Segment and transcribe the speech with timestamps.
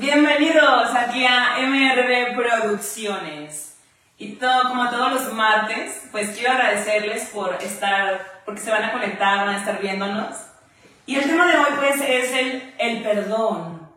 [0.00, 3.76] Bienvenidos aquí a MRB Producciones.
[4.16, 8.92] Y todo, como todos los martes, pues quiero agradecerles por estar, porque se van a
[8.92, 10.36] conectar, van a estar viéndonos.
[11.04, 13.90] Y el tema de hoy pues es el, el perdón.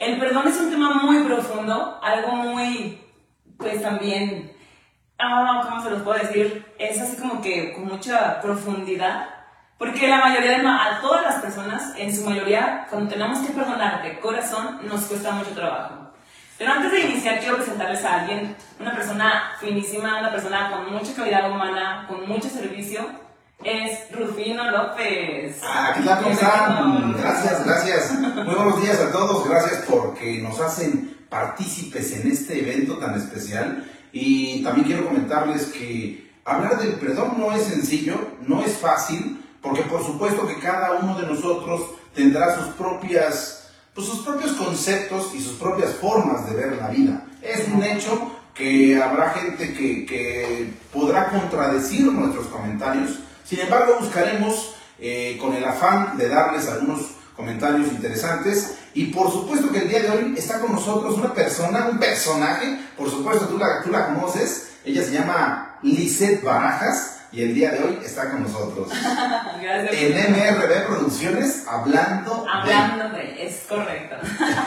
[0.00, 3.00] El perdón es un tema muy profundo, algo muy,
[3.58, 4.56] pues también,
[5.20, 6.66] ah, ¿cómo se los puedo decir?
[6.80, 9.37] Es así como que con mucha profundidad.
[9.78, 14.02] Porque la mayoría de, a todas las personas, en su mayoría, cuando tenemos que perdonar
[14.02, 15.94] de corazón, nos cuesta mucho trabajo.
[16.58, 21.14] Pero antes de iniciar, quiero presentarles a alguien, una persona finísima, una persona con mucha
[21.14, 23.06] calidad humana, con mucho servicio.
[23.62, 25.60] Es Rufino López.
[25.62, 26.22] Ah, ¿qué tal?
[26.22, 27.12] ¿Cómo están?
[27.16, 28.12] Gracias, gracias.
[28.12, 29.48] Muy buenos días a todos.
[29.48, 33.84] Gracias porque nos hacen partícipes en este evento tan especial.
[34.12, 39.82] Y también quiero comentarles que hablar del perdón no es sencillo, no es fácil porque
[39.82, 41.82] por supuesto que cada uno de nosotros
[42.14, 47.24] tendrá sus propias, pues sus propios conceptos y sus propias formas de ver la vida.
[47.42, 53.20] Es un hecho que habrá gente que, que podrá contradecir nuestros comentarios.
[53.44, 58.78] Sin embargo, buscaremos eh, con el afán de darles algunos comentarios interesantes.
[58.94, 62.80] Y por supuesto que el día de hoy está con nosotros una persona, un personaje,
[62.96, 67.72] por supuesto tú la, tú la conoces, ella se llama Lisette Barajas y el día
[67.72, 68.88] de hoy está con nosotros.
[69.62, 69.92] Gracias.
[69.92, 74.16] En MRB Producciones, hablando, Hablando de, es correcto.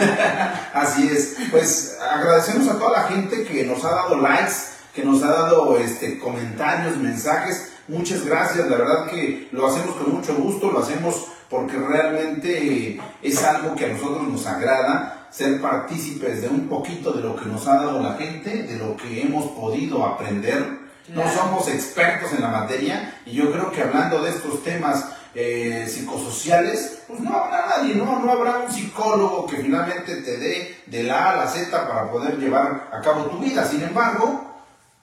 [0.73, 1.37] Así es.
[1.49, 4.53] Pues agradecemos a toda la gente que nos ha dado likes,
[4.93, 7.73] que nos ha dado este, comentarios, mensajes.
[7.87, 13.43] Muchas gracias, la verdad que lo hacemos con mucho gusto, lo hacemos porque realmente es
[13.43, 17.67] algo que a nosotros nos agrada, ser partícipes de un poquito de lo que nos
[17.67, 22.47] ha dado la gente, de lo que hemos podido aprender no somos expertos en la
[22.49, 27.95] materia y yo creo que hablando de estos temas eh, psicosociales, pues no habrá nadie,
[27.95, 28.19] ¿no?
[28.19, 32.11] no habrá un psicólogo que finalmente te dé de la A a la Z para
[32.11, 33.65] poder llevar a cabo tu vida.
[33.65, 34.51] Sin embargo,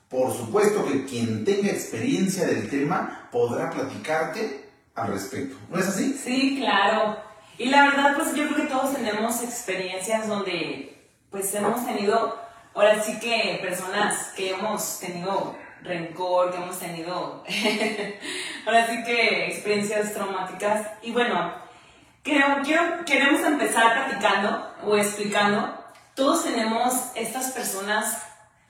[0.09, 5.57] por supuesto que quien tenga experiencia del tema podrá platicarte al respecto.
[5.71, 6.13] ¿No es así?
[6.13, 7.17] Sí, claro.
[7.57, 10.95] Y la verdad, pues yo creo que todos tenemos experiencias donde
[11.31, 12.39] pues hemos tenido,
[12.75, 17.45] ahora sí que personas que hemos tenido rencor que hemos tenido,
[18.67, 20.87] ahora sí que experiencias traumáticas.
[21.03, 21.53] Y bueno,
[22.23, 25.75] quiero, queremos empezar platicando o explicando.
[26.15, 28.23] Todos tenemos estas personas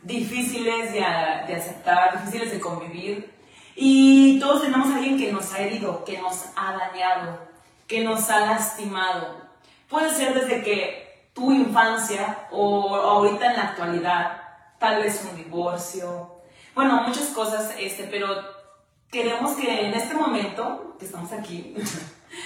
[0.02, 3.34] difíciles de, de aceptar, difíciles de convivir.
[3.75, 7.38] Y todos tenemos a alguien que nos ha herido, que nos ha dañado,
[7.86, 9.48] que nos ha lastimado.
[9.88, 14.42] Puede ser desde que tu infancia o ahorita en la actualidad,
[14.78, 16.38] tal vez un divorcio,
[16.78, 18.28] bueno, muchas cosas, este, pero
[19.11, 21.75] queremos que en este momento, que estamos aquí,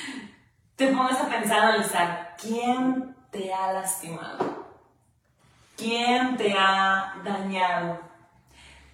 [0.77, 4.65] te pongas a pensar, a analizar, ¿quién te ha lastimado?
[5.77, 8.01] ¿Quién te ha dañado?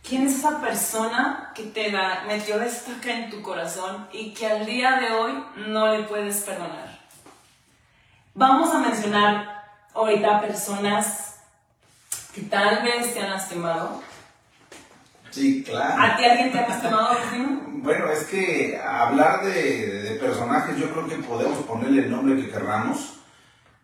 [0.02, 4.66] ¿Quién es esa persona que te da, metió estaca en tu corazón y que al
[4.66, 6.98] día de hoy no le puedes perdonar?
[8.34, 11.38] Vamos a mencionar ahorita personas
[12.34, 14.02] que tal vez te han lastimado,
[15.30, 16.02] Sí, claro.
[16.02, 17.16] ¿A ti alguien te ha lastimado,
[17.82, 22.50] Bueno, es que hablar de, de, personajes, yo creo que podemos ponerle el nombre que
[22.50, 23.20] querramos,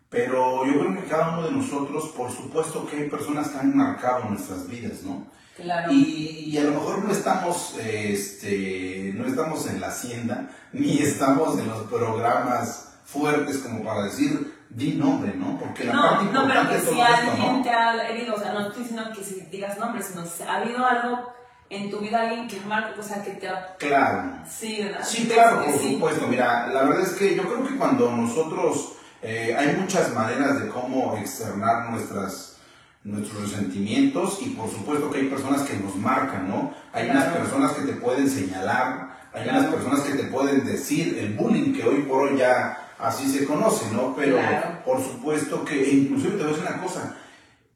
[0.09, 3.75] pero yo creo que cada uno de nosotros, por supuesto que hay personas que han
[3.75, 5.27] marcado nuestras vidas, ¿no?
[5.55, 5.91] Claro.
[5.91, 11.57] Y, y, a lo mejor no estamos, este, no estamos en la hacienda, ni estamos
[11.57, 15.57] en los programas fuertes como para decir, di nombre, ¿no?
[15.57, 18.67] Porque la no, parte no, pero que si alguien te ha herido, o sea, no
[18.67, 21.33] estoy diciendo que si digas nombre, sino si ha habido algo
[21.69, 23.75] en tu vida alguien que marca, o sea, que te ha...
[23.77, 24.33] Claro.
[24.47, 25.03] Sí, ¿verdad?
[25.03, 25.93] Sí, claro, por sí.
[25.93, 26.27] supuesto.
[26.27, 28.91] Mira, la verdad es que yo creo que cuando nosotros...
[29.27, 32.57] Eh, hay muchas maneras de cómo externar nuestras,
[33.03, 36.75] nuestros resentimientos y por supuesto que hay personas que nos marcan, ¿no?
[36.93, 37.21] Hay claro.
[37.21, 39.59] unas personas que te pueden señalar, hay claro.
[39.59, 43.45] unas personas que te pueden decir el bullying que hoy por hoy ya así se
[43.45, 44.15] conoce, ¿no?
[44.15, 44.83] Pero claro.
[44.85, 47.15] por supuesto que, inclusive te voy a decir una cosa,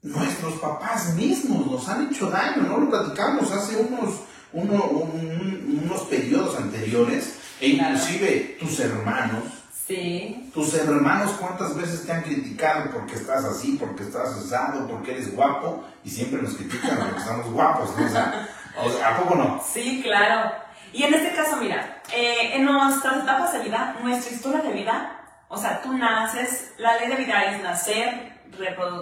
[0.02, 2.78] nuestros papás mismos nos han hecho daño, ¿no?
[2.78, 4.20] Lo platicamos hace unos,
[4.52, 9.44] uno, un, unos periodos anteriores, e inclusive tus hermanos.
[9.86, 10.50] Sí.
[10.54, 15.34] Tus hermanos, ¿cuántas veces te han criticado porque estás así, porque estás asado, porque eres
[15.34, 15.84] guapo?
[16.04, 18.06] Y siempre nos critican porque estamos guapos, ¿no?
[18.06, 19.60] O sea, ¿a poco no?
[19.66, 20.52] Sí, claro.
[20.92, 25.16] Y en este caso, mira, eh, en nuestras etapas de vida, nuestra historia de vida,
[25.48, 28.40] o sea, tú naces, la ley de vida es nacer,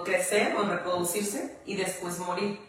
[0.03, 2.59] crecer o reproducirse y después morir.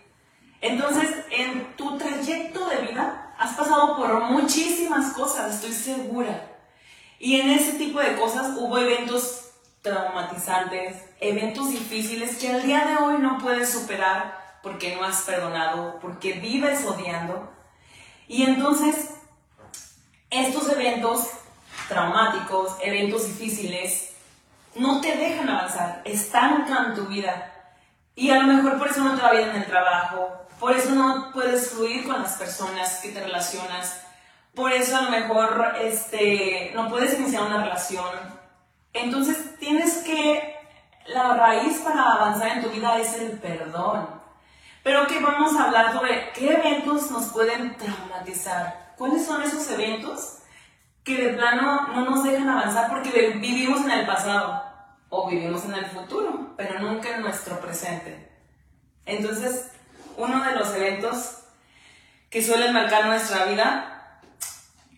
[0.60, 6.46] Entonces, en tu trayecto de vida has pasado por muchísimas cosas, estoy segura.
[7.18, 9.52] Y en ese tipo de cosas hubo eventos
[9.82, 15.98] traumatizantes, eventos difíciles que al día de hoy no puedes superar porque no has perdonado,
[16.00, 17.50] porque vives odiando.
[18.28, 19.09] Y entonces,
[20.30, 21.26] estos eventos
[21.88, 24.12] traumáticos, eventos difíciles,
[24.74, 27.52] no te dejan avanzar, estancan tu vida.
[28.14, 30.90] Y a lo mejor por eso no te va bien en el trabajo, por eso
[30.90, 34.02] no puedes fluir con las personas que te relacionas,
[34.54, 38.40] por eso a lo mejor este, no puedes iniciar una relación.
[38.92, 40.56] Entonces tienes que,
[41.06, 44.08] la raíz para avanzar en tu vida es el perdón.
[44.82, 48.79] Pero que vamos a hablar sobre qué eventos nos pueden traumatizar.
[49.00, 50.40] ¿Cuáles son esos eventos
[51.02, 54.62] que de plano no nos dejan avanzar porque vivimos en el pasado
[55.08, 58.30] o vivimos en el futuro, pero nunca en nuestro presente?
[59.06, 59.70] Entonces,
[60.18, 61.44] uno de los eventos
[62.28, 64.20] que suelen marcar nuestra vida,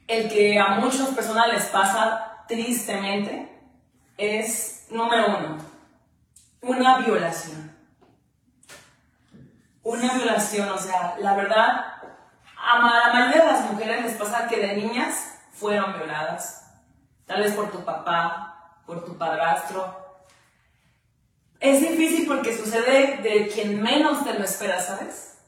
[0.08, 3.56] el que a muchas personas les pasa tristemente,
[4.16, 5.58] es, número uno,
[6.62, 7.72] una violación.
[9.84, 12.01] Una violación, o sea, la verdad,
[12.62, 16.64] a la mayoría de las mujeres les pasa que de niñas fueron violadas,
[17.26, 20.00] tal vez por tu papá, por tu padrastro.
[21.58, 25.38] Es difícil porque sucede de quien menos te lo espera, ¿sabes?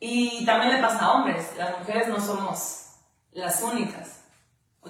[0.00, 2.86] Y también le pasa a hombres, las mujeres no somos
[3.32, 4.18] las únicas.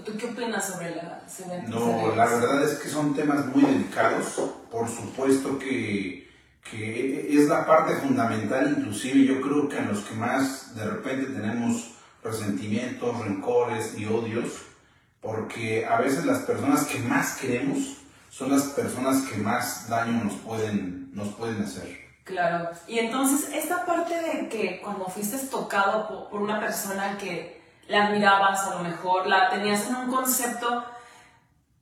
[0.05, 1.23] ¿Tú qué opinas sobre la
[1.67, 4.27] No, la verdad es que son temas muy delicados.
[4.71, 6.28] Por supuesto que,
[6.71, 11.33] que es la parte fundamental, inclusive yo creo que en los que más de repente
[11.33, 11.93] tenemos
[12.23, 14.63] resentimientos, rencores y odios,
[15.21, 17.99] porque a veces las personas que más queremos
[18.31, 22.09] son las personas que más daño nos pueden, nos pueden hacer.
[22.25, 28.09] Claro, y entonces esta parte de que cuando fuiste tocado por una persona que la
[28.09, 30.85] admirabas a lo mejor, la tenías en un concepto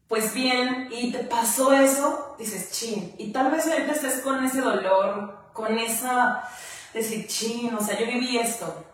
[0.09, 4.61] pues bien y te pasó eso, dices, chin, y tal vez ahorita estés con ese
[4.61, 6.49] dolor, con esa,
[6.93, 8.85] decir, chin, o sea, yo viví esto.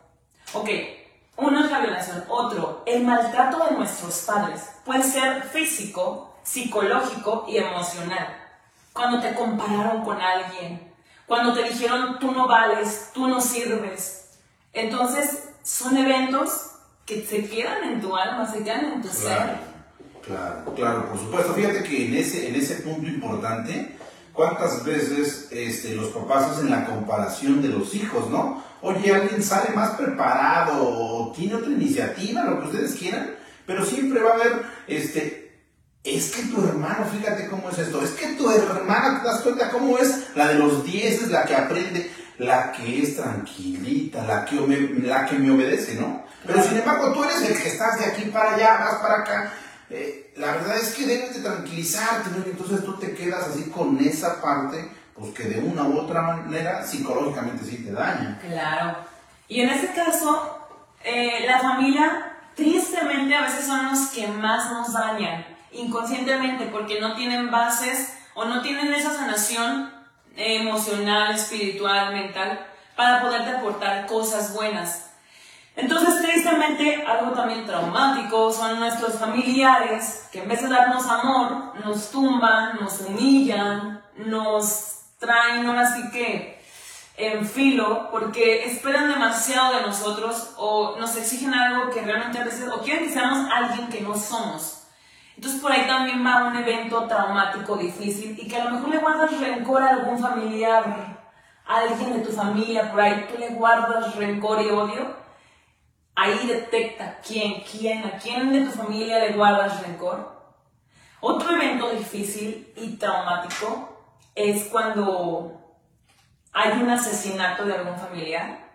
[0.54, 0.68] Ok,
[1.36, 4.62] uno es la violación, otro, el maltrato de nuestros padres.
[4.84, 8.38] Puede ser físico, psicológico y emocional.
[8.92, 10.92] Cuando te compararon con alguien,
[11.26, 14.38] cuando te dijeron tú no vales, tú no sirves.
[14.72, 16.72] Entonces, son eventos
[17.06, 19.71] que se quedan en tu alma, se quedan en tu ser.
[20.24, 21.54] Claro, claro, por supuesto.
[21.54, 23.96] Fíjate que en ese, en ese punto importante,
[24.32, 28.62] ¿cuántas veces este, los papás hacen la comparación de los hijos, no?
[28.82, 33.34] Oye, alguien sale más preparado tiene otra iniciativa, lo que ustedes quieran,
[33.66, 35.60] pero siempre va a haber, este,
[36.04, 39.70] es que tu hermano, fíjate cómo es esto, es que tu hermana, ¿te das cuenta
[39.70, 40.34] cómo es?
[40.34, 44.56] La de los 10 es la que aprende, la que es tranquilita, la que,
[45.02, 46.24] la que me obedece, ¿no?
[46.44, 49.52] Pero sin embargo, tú eres el que estás de aquí para allá, vas para acá.
[49.94, 54.40] Eh, la verdad es que debes de tranquilizarte, entonces tú te quedas así con esa
[54.40, 58.38] parte, pues que de una u otra manera psicológicamente sí te daña.
[58.40, 58.96] Claro.
[59.48, 60.66] Y en ese caso,
[61.04, 67.14] eh, la familia tristemente a veces son los que más nos dañan, inconscientemente, porque no
[67.14, 69.92] tienen bases o no tienen esa sanación
[70.34, 72.66] emocional, espiritual, mental,
[72.96, 75.11] para poderte aportar cosas buenas.
[75.74, 82.10] Entonces, tristemente, algo también traumático son nuestros familiares que en vez de darnos amor, nos
[82.10, 86.60] tumban, nos humillan, nos traen ahora sí que
[87.16, 92.68] en filo porque esperan demasiado de nosotros o nos exigen algo que realmente a veces,
[92.68, 94.84] o quieren que seamos alguien que no somos.
[95.36, 98.98] Entonces por ahí también va un evento traumático difícil y que a lo mejor le
[98.98, 100.84] guardas rencor a algún familiar,
[101.66, 105.21] a alguien de tu familia, por ahí tú le guardas rencor y odio
[106.14, 110.32] Ahí detecta quién, quién, a quién de tu familia le guardas rencor.
[111.20, 113.88] Otro evento difícil y traumático
[114.34, 115.62] es cuando
[116.52, 118.70] hay un asesinato de algún familiar.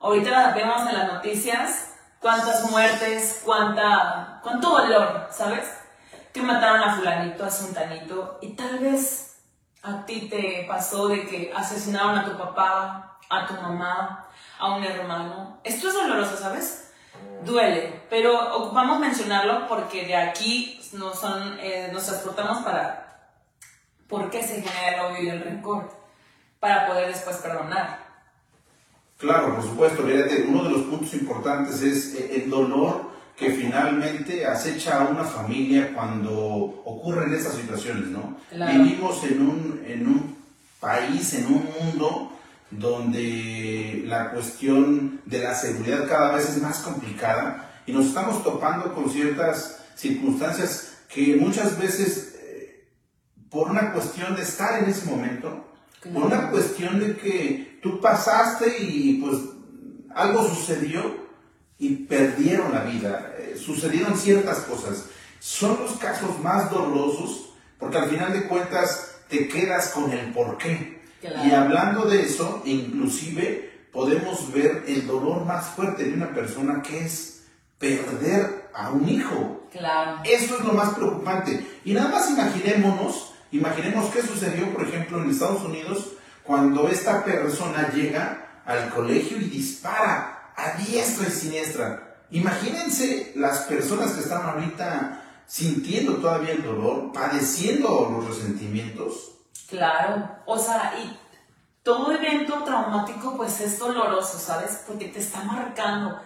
[0.00, 5.68] Ahorita vemos en las noticias cuántas muertes, cuánta, cuánto dolor, ¿sabes?
[6.32, 9.42] Que mataron a fulanito, a sultanito y tal vez
[9.82, 14.27] a ti te pasó de que asesinaron a tu papá, a tu mamá,
[14.58, 15.60] a un hermano.
[15.64, 16.90] Esto es doloroso, ¿sabes?
[17.44, 23.30] Duele, pero ocupamos mencionarlo porque de aquí nos, son, eh, nos transportamos para
[24.08, 25.90] por qué se genera el odio y el rencor,
[26.60, 28.06] para poder después perdonar.
[29.18, 34.46] Claro, por supuesto, fíjate, uno de los puntos importantes es eh, el dolor que finalmente
[34.46, 36.34] acecha a una familia cuando
[36.84, 38.36] ocurren estas situaciones, ¿no?
[38.50, 40.36] Vivimos en un, en un
[40.80, 42.32] país, en un mundo
[42.70, 48.94] donde la cuestión de la seguridad cada vez es más complicada y nos estamos topando
[48.94, 52.88] con ciertas circunstancias que muchas veces eh,
[53.50, 55.64] por una cuestión de estar en ese momento,
[56.12, 59.38] por una cuestión de que tú pasaste y pues
[60.14, 61.28] algo sucedió
[61.78, 65.06] y perdieron la vida, eh, sucedieron ciertas cosas.
[65.40, 70.97] Son los casos más dolorosos porque al final de cuentas te quedas con el porqué.
[71.22, 77.04] Y hablando de eso, inclusive podemos ver el dolor más fuerte de una persona que
[77.04, 77.42] es
[77.78, 79.66] perder a un hijo.
[79.72, 80.20] Claro.
[80.24, 81.66] Eso es lo más preocupante.
[81.84, 86.12] Y nada más imaginémonos, imaginemos qué sucedió, por ejemplo, en Estados Unidos,
[86.44, 92.24] cuando esta persona llega al colegio y dispara a diestra y siniestra.
[92.30, 99.37] Imagínense las personas que están ahorita sintiendo todavía el dolor, padeciendo los resentimientos.
[99.68, 101.14] Claro, o sea, y
[101.82, 104.82] todo evento traumático pues es doloroso, ¿sabes?
[104.86, 106.18] Porque te está marcando.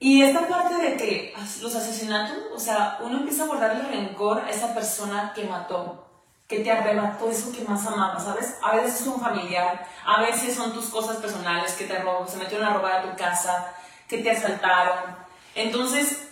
[0.00, 4.50] Y esta parte de que los asesinatos, o sea, uno empieza a guardarle rencor a
[4.50, 6.04] esa persona que mató,
[6.48, 8.56] que te arrebató eso que más amaba, ¿sabes?
[8.60, 12.38] A veces es un familiar, a veces son tus cosas personales que te robó, se
[12.38, 13.72] metieron a robar a tu casa,
[14.08, 15.16] que te asaltaron.
[15.54, 16.28] Entonces,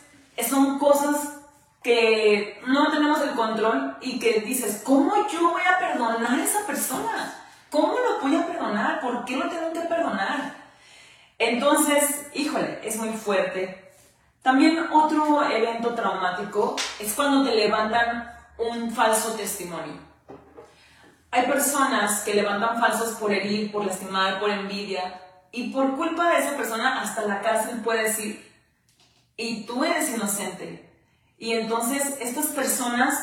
[0.49, 1.41] son cosas
[1.83, 6.67] que no tenemos el control y que dices, ¿cómo yo voy a perdonar a esa
[6.67, 7.35] persona?
[7.71, 9.01] ¿Cómo lo voy a perdonar?
[9.01, 10.55] ¿Por qué lo tengo que perdonar?
[11.39, 13.93] Entonces, híjole, es muy fuerte.
[14.43, 19.95] También otro evento traumático es cuando te levantan un falso testimonio.
[21.31, 25.21] Hay personas que levantan falsos por herir, por lastimar, por envidia,
[25.53, 28.53] y por culpa de esa persona hasta la cárcel puedes ir.
[29.37, 30.91] Y tú eres inocente.
[31.42, 33.20] Y entonces estas personas,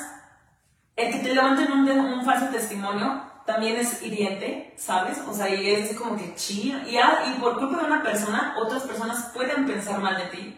[0.98, 5.20] el que te levanten un, un falso testimonio, también es hiriente, ¿sabes?
[5.26, 6.84] O sea, y es como que chía.
[6.86, 10.58] Y, y por culpa de una persona, otras personas pueden pensar mal de ti.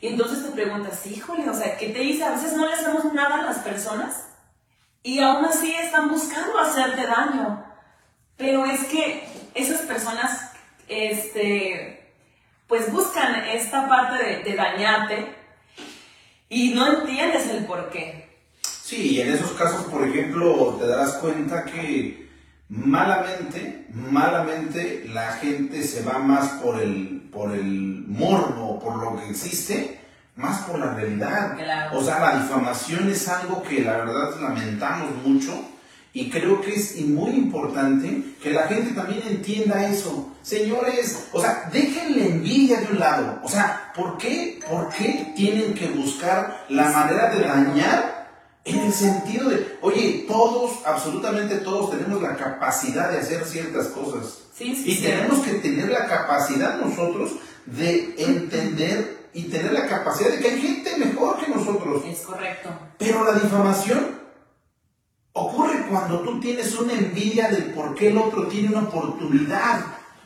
[0.00, 2.24] Y entonces te preguntas, híjole, o sea, ¿qué te dice?
[2.24, 4.26] A veces no le hacemos nada a las personas
[5.02, 7.66] y aún así están buscando hacerte daño.
[8.38, 10.52] Pero es que esas personas,
[10.88, 12.14] este,
[12.66, 15.37] pues buscan esta parte de, de dañarte
[16.48, 18.28] y no entiendes el por qué.
[18.62, 22.28] Sí, y en esos casos, por ejemplo, te darás cuenta que
[22.68, 29.30] malamente, malamente la gente se va más por el, por el morbo, por lo que
[29.30, 30.00] existe,
[30.36, 31.56] más por la realidad.
[31.92, 35.52] O sea, la difamación es algo que la verdad lamentamos mucho
[36.12, 40.32] y creo que es muy importante que la gente también entienda eso.
[40.42, 43.40] Señores, o sea, dejen la envidia de un lado.
[43.42, 48.18] O sea, ¿por qué, ¿por qué tienen que buscar la manera de dañar?
[48.64, 54.40] En el sentido de, oye, todos, absolutamente todos tenemos la capacidad de hacer ciertas cosas.
[54.60, 57.32] y tenemos que tener la capacidad nosotros
[57.64, 62.02] de entender y tener la capacidad de que hay gente mejor que nosotros.
[62.04, 62.70] Es correcto.
[62.98, 64.17] Pero la difamación
[65.38, 69.84] Ocurre cuando tú tienes una envidia de por qué el otro tiene una oportunidad,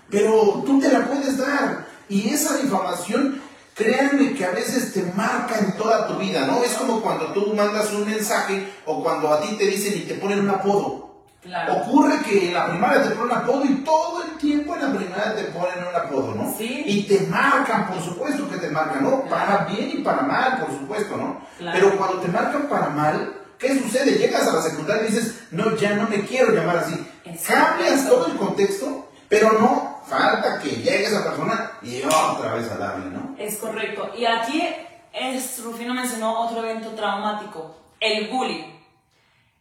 [0.08, 1.86] pero tú te la puedes dar.
[2.08, 3.42] Y esa difamación,
[3.74, 6.64] créanme que a veces te marca en toda tu vida, ¿no?
[6.64, 10.14] Es como cuando tú mandas un mensaje o cuando a ti te dicen y te
[10.14, 11.12] ponen un apodo.
[11.68, 14.98] Ocurre que en la primaria te ponen un apodo y todo el tiempo en la
[14.98, 16.54] primaria te ponen un apodo, ¿no?
[16.56, 16.84] Sí.
[16.86, 19.24] Y te marcan, por supuesto que te marcan, ¿no?
[19.28, 21.42] Para bien y para mal, por supuesto, ¿no?
[21.58, 24.18] Pero cuando te marcan para mal, ¿Qué sucede?
[24.18, 27.06] Llegas a la secundaria y dices, no, ya no me quiero llamar así.
[27.46, 32.76] Cambias todo el contexto, pero no falta que llegue esa persona y otra vez a
[32.76, 33.36] darle, ¿no?
[33.38, 34.10] Es correcto.
[34.18, 34.68] Y aquí
[35.12, 38.64] es, Rufino mencionó otro evento traumático, el bullying.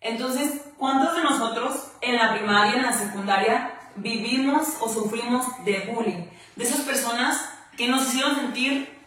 [0.02, 6.26] Entonces, ¿cuántos de nosotros en la primaria, en la secundaria, vivimos o sufrimos de bullying?
[6.56, 7.40] De esas personas
[7.78, 8.98] que nos hicieron sentir,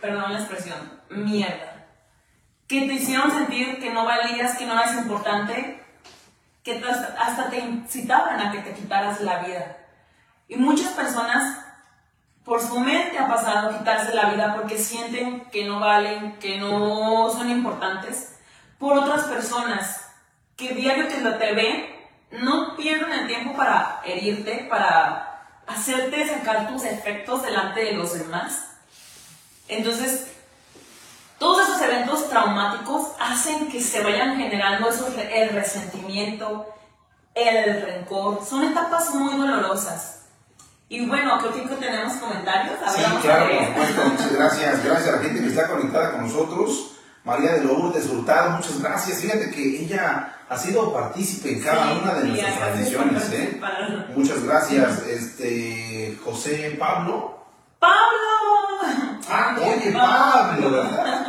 [0.00, 0.78] perdón la expresión,
[1.10, 1.75] mierda
[2.68, 5.82] que te hicieron sentir que no valías, que no eras importante,
[6.64, 6.82] que
[7.18, 9.76] hasta te incitaban a que te quitaras la vida.
[10.48, 11.64] Y muchas personas,
[12.44, 17.30] por su mente ha pasado quitarse la vida porque sienten que no valen, que no
[17.30, 18.36] son importantes,
[18.78, 20.10] por otras personas
[20.56, 21.86] que diario que te ven,
[22.30, 28.72] no pierden el tiempo para herirte, para hacerte sacar tus efectos delante de los demás.
[29.68, 30.35] Entonces,
[31.38, 36.66] todos esos eventos traumáticos hacen que se vayan generando el resentimiento,
[37.34, 38.44] el rencor.
[38.44, 40.22] Son etapas muy dolorosas.
[40.88, 42.76] Y bueno, creo que tenemos comentarios.
[42.94, 44.04] sí, claro, por supuesto.
[44.04, 44.84] Muchas gracias.
[44.84, 46.92] Gracias a la gente que está conectada con nosotros.
[47.24, 49.20] María de Lourdes Hurtado, muchas gracias.
[49.20, 53.32] Fíjate que ella ha sido partícipe en cada una de nuestras tradiciones.
[53.32, 53.60] ¿eh?
[54.14, 55.02] Muchas gracias.
[55.02, 57.36] Este, José Pablo.
[57.80, 59.16] ¡Pablo!
[59.28, 61.25] Ah, oye, Pablo, ¿verdad?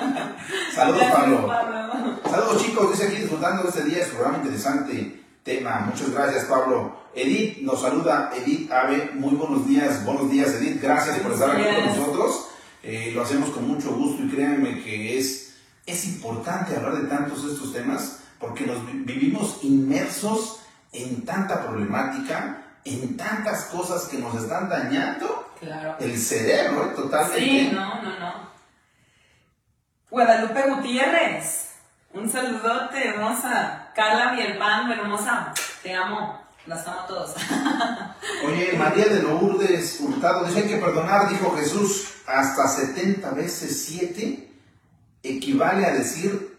[0.78, 2.20] Saludos, Pablo.
[2.30, 5.90] Saludos chicos, dice aquí disfrutando este día, es un programa interesante tema.
[5.92, 6.96] Muchas gracias Pablo.
[7.16, 11.64] Edith nos saluda, Edith Ave, muy buenos días, buenos días Edith, gracias por estar aquí
[11.64, 12.50] con nosotros.
[12.84, 15.56] Eh, lo hacemos con mucho gusto y créanme que es,
[15.88, 20.60] es importante hablar de tantos de estos temas porque nos vivimos inmersos
[20.92, 25.54] en tanta problemática, en tantas cosas que nos están dañando
[26.00, 27.40] el cerebro, totalmente.
[27.40, 28.57] Sí, no, no, no.
[30.10, 31.72] Guadalupe Gutiérrez,
[32.14, 33.92] un saludote, hermosa.
[33.94, 36.40] Carla Bielpan, hermosa, te amo.
[36.66, 37.36] Las amo a todos.
[38.46, 44.50] Oye, María de Lourdes Hurtado dice que perdonar, dijo Jesús, hasta 70 veces 7
[45.24, 46.58] equivale a decir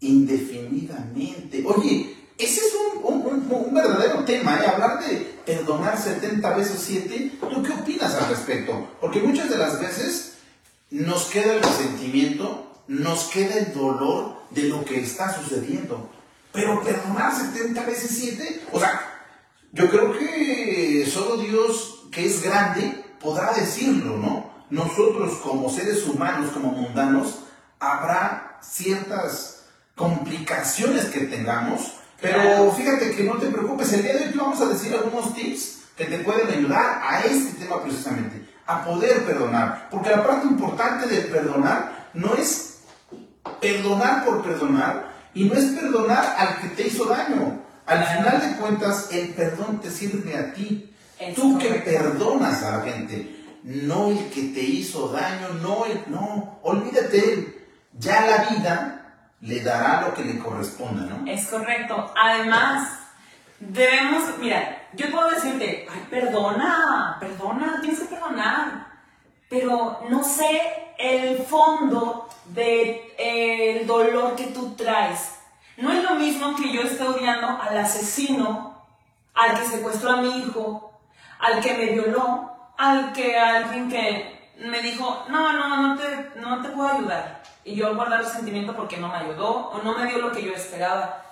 [0.00, 1.64] indefinidamente.
[1.64, 2.74] Oye, ese es
[3.04, 4.66] un, verdadero tema, ¿eh?
[4.66, 7.38] hablar de perdonar 70 veces 7.
[7.40, 8.88] ¿Tú qué opinas al respecto?
[9.00, 10.37] Porque muchas de las veces
[10.90, 16.10] nos queda el resentimiento, nos queda el dolor de lo que está sucediendo.
[16.52, 19.00] Pero perdonar 70 veces 7, o sea,
[19.72, 24.50] yo creo que solo Dios, que es grande, podrá decirlo, ¿no?
[24.70, 27.40] Nosotros como seres humanos, como mundanos,
[27.78, 29.64] habrá ciertas
[29.94, 34.60] complicaciones que tengamos, pero fíjate que no te preocupes, el día de hoy te vamos
[34.60, 39.88] a decir algunos tips que te pueden ayudar a este tema precisamente, a poder perdonar,
[39.90, 42.80] porque la parte importante de perdonar no es
[43.60, 47.62] perdonar por perdonar y no es perdonar al que te hizo daño.
[47.86, 50.94] Al final de cuentas, el perdón te sirve a ti.
[51.34, 56.60] Tú que perdonas a la gente, no el que te hizo daño, no el, no,
[56.62, 57.66] olvídate
[57.98, 61.26] Ya la vida le dará lo que le corresponda, ¿no?
[61.26, 62.12] Es correcto.
[62.22, 62.90] Además,
[63.60, 68.88] debemos, mira, yo puedo decirte, ay, perdona, perdona, tienes que perdonar,
[69.48, 75.38] pero no sé el fondo del de, dolor que tú traes.
[75.76, 78.84] No es lo mismo que yo esté odiando al asesino,
[79.34, 80.92] al que secuestró a mi hijo,
[81.38, 86.60] al que me violó, al que alguien que me dijo, no, no, no te, no
[86.62, 87.42] te puedo ayudar.
[87.64, 90.42] Y yo guardar el sentimiento porque no me ayudó o no me dio lo que
[90.42, 91.27] yo esperaba.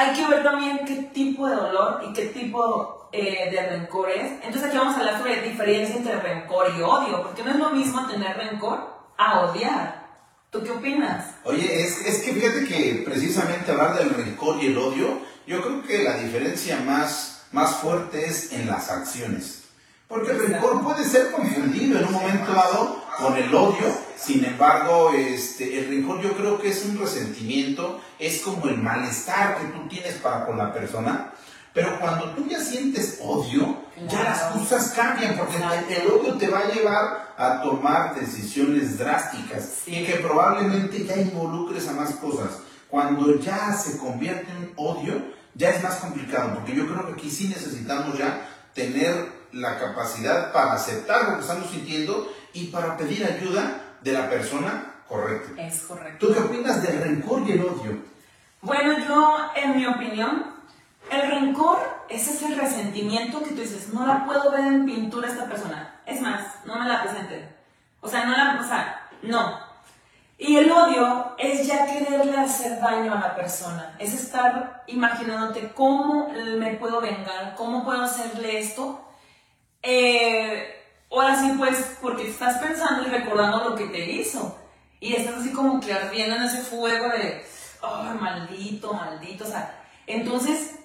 [0.00, 4.32] Hay que ver también qué tipo de dolor y qué tipo eh, de rencor es.
[4.42, 7.56] Entonces aquí vamos a hablar sobre la diferencia entre rencor y odio, porque no es
[7.56, 8.78] lo mismo tener rencor
[9.18, 10.08] a odiar.
[10.48, 11.34] ¿Tú qué opinas?
[11.44, 15.82] Oye, es, es, que fíjate que precisamente hablar del rencor y el odio, yo creo
[15.82, 19.64] que la diferencia más, más fuerte es en las acciones.
[20.08, 23.86] Porque el rencor puede ser confundido en un momento dado con el odio,
[24.22, 29.58] sin embargo, este, el rencor yo creo que es un resentimiento, es como el malestar
[29.58, 31.32] que tú tienes para con la persona,
[31.72, 33.76] pero cuando tú ya sientes odio,
[34.08, 39.82] ya las cosas cambian, porque el odio te va a llevar a tomar decisiones drásticas
[39.86, 42.58] y que probablemente ya involucres a más cosas.
[42.88, 45.22] Cuando ya se convierte en odio,
[45.54, 50.52] ya es más complicado, porque yo creo que aquí sí necesitamos ya tener la capacidad
[50.52, 55.62] para aceptar lo que estamos sintiendo y para pedir ayuda de la persona correcta.
[55.62, 56.26] Es correcto.
[56.26, 57.98] ¿Tú qué opinas del rencor y el odio?
[58.62, 60.46] Bueno, yo, en mi opinión,
[61.10, 65.28] el rencor, ese es el resentimiento que tú dices, no la puedo ver en pintura
[65.28, 66.00] esta persona.
[66.06, 67.48] Es más, no me la presente.
[68.00, 69.58] O sea, no la, o sea, no.
[70.38, 73.94] Y el odio es ya quererle hacer daño a la persona.
[73.98, 79.04] Es estar imaginándote cómo me puedo vengar, cómo puedo hacerle esto.
[79.82, 80.79] Eh,
[81.10, 84.56] ahora sí, pues, porque estás pensando y recordando lo que te hizo.
[85.00, 87.44] Y estás así como que ardiendo en ese fuego de,
[87.80, 89.44] oh, maldito, maldito.
[89.44, 90.76] O sea, entonces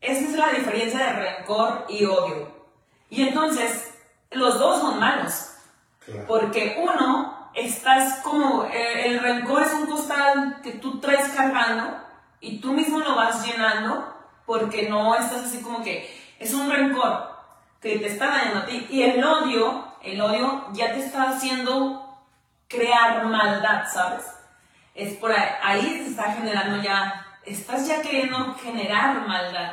[0.00, 2.48] esa es la diferencia de rencor y odio.
[3.10, 3.92] Y entonces,
[4.30, 5.46] los dos son malos.
[6.26, 11.98] Porque uno, estás como, eh, el rencor es un costal que tú traes cargando
[12.40, 14.12] y tú mismo lo vas llenando
[14.46, 17.29] porque no estás así como que, es un rencor
[17.80, 18.86] que te está dañando a ti.
[18.90, 22.06] Y el odio, el odio ya te está haciendo
[22.68, 24.24] crear maldad, ¿sabes?
[24.94, 29.72] Es por ahí, ahí se está generando ya, estás ya queriendo generar maldad.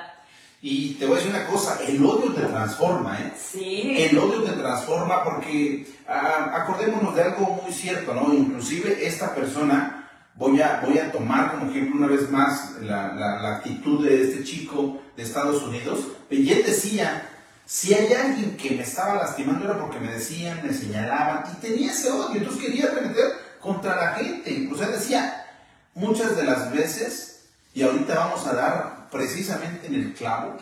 [0.61, 3.33] Y te voy a decir una cosa, el odio te transforma, ¿eh?
[3.37, 3.95] Sí.
[3.97, 8.33] El odio te transforma porque acordémonos de algo muy cierto, ¿no?
[8.33, 13.57] Inclusive esta persona, voy a, voy a tomar como ejemplo una vez más la, la,
[13.57, 15.99] actitud de este chico de Estados Unidos,
[16.31, 17.36] y él decía,
[17.67, 21.91] si hay alguien que me estaba lastimando era porque me decían, me señalaban, y tenía
[21.91, 23.25] ese odio, entonces quería remeter
[23.61, 24.67] contra la gente.
[24.73, 25.45] O sea, decía,
[25.93, 30.57] muchas de las veces, y ahorita vamos a dar precisamente en el clavo.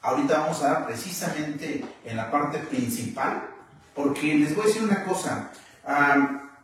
[0.00, 3.42] Ahorita vamos a dar precisamente en la parte principal,
[3.94, 5.50] porque les voy a decir una cosa,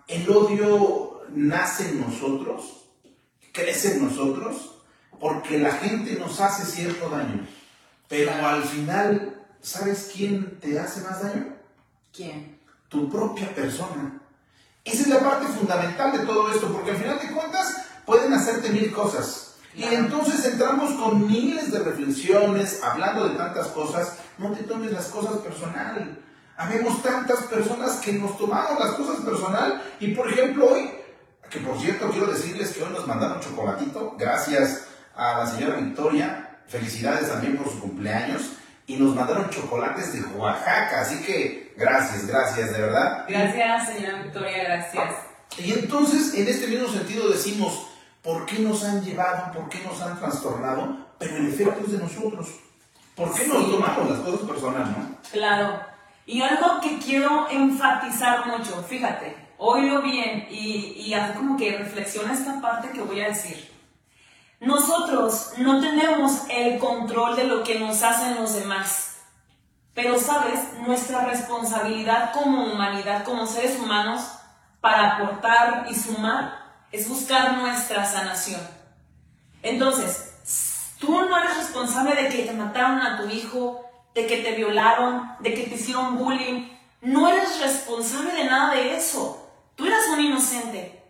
[0.08, 2.82] el odio nace en nosotros
[3.52, 4.76] crece en nosotros
[5.20, 7.46] porque la gente nos hace cierto daño.
[8.08, 11.54] Pero al final, ¿sabes quién te hace más daño?
[12.12, 12.58] ¿Quién?
[12.88, 14.20] Tu propia persona.
[14.84, 18.70] Esa es la parte fundamental de todo esto, porque al final de cuentas pueden hacerte
[18.70, 19.54] mil cosas.
[19.74, 24.18] Y entonces entramos con miles de reflexiones, hablando de tantas cosas.
[24.36, 26.18] No te tomes las cosas personal.
[26.56, 29.82] Habemos tantas personas que nos tomamos las cosas personal.
[30.00, 30.90] Y por ejemplo, hoy,
[31.48, 34.16] que por cierto quiero decirles que hoy nos mandaron chocolatito.
[34.18, 36.58] Gracias a la señora Victoria.
[36.66, 38.42] Felicidades también por su cumpleaños.
[38.86, 41.02] Y nos mandaron chocolates de Oaxaca.
[41.02, 43.24] Así que gracias, gracias, de verdad.
[43.28, 45.14] Gracias, señora Victoria, gracias.
[45.58, 47.86] Y entonces, en este mismo sentido decimos,
[48.22, 49.52] ¿por qué nos han llevado?
[49.52, 50.96] ¿Por qué nos han trastornado?
[51.18, 52.48] Pero el efecto es de nosotros.
[53.14, 55.16] ¿Por qué nos tomamos las cosas personales, no?
[55.30, 55.80] Claro.
[56.24, 62.32] Y algo que quiero enfatizar mucho, fíjate, oílo bien y, y haz como que reflexiona
[62.32, 63.71] esta parte que voy a decir.
[64.62, 69.16] Nosotros no tenemos el control de lo que nos hacen los demás.
[69.92, 70.60] Pero, ¿sabes?
[70.86, 74.22] Nuestra responsabilidad como humanidad, como seres humanos,
[74.80, 78.60] para aportar y sumar, es buscar nuestra sanación.
[79.64, 84.52] Entonces, tú no eres responsable de que te mataron a tu hijo, de que te
[84.52, 86.68] violaron, de que te hicieron bullying.
[87.00, 89.44] No eres responsable de nada de eso.
[89.74, 91.01] Tú eras un inocente.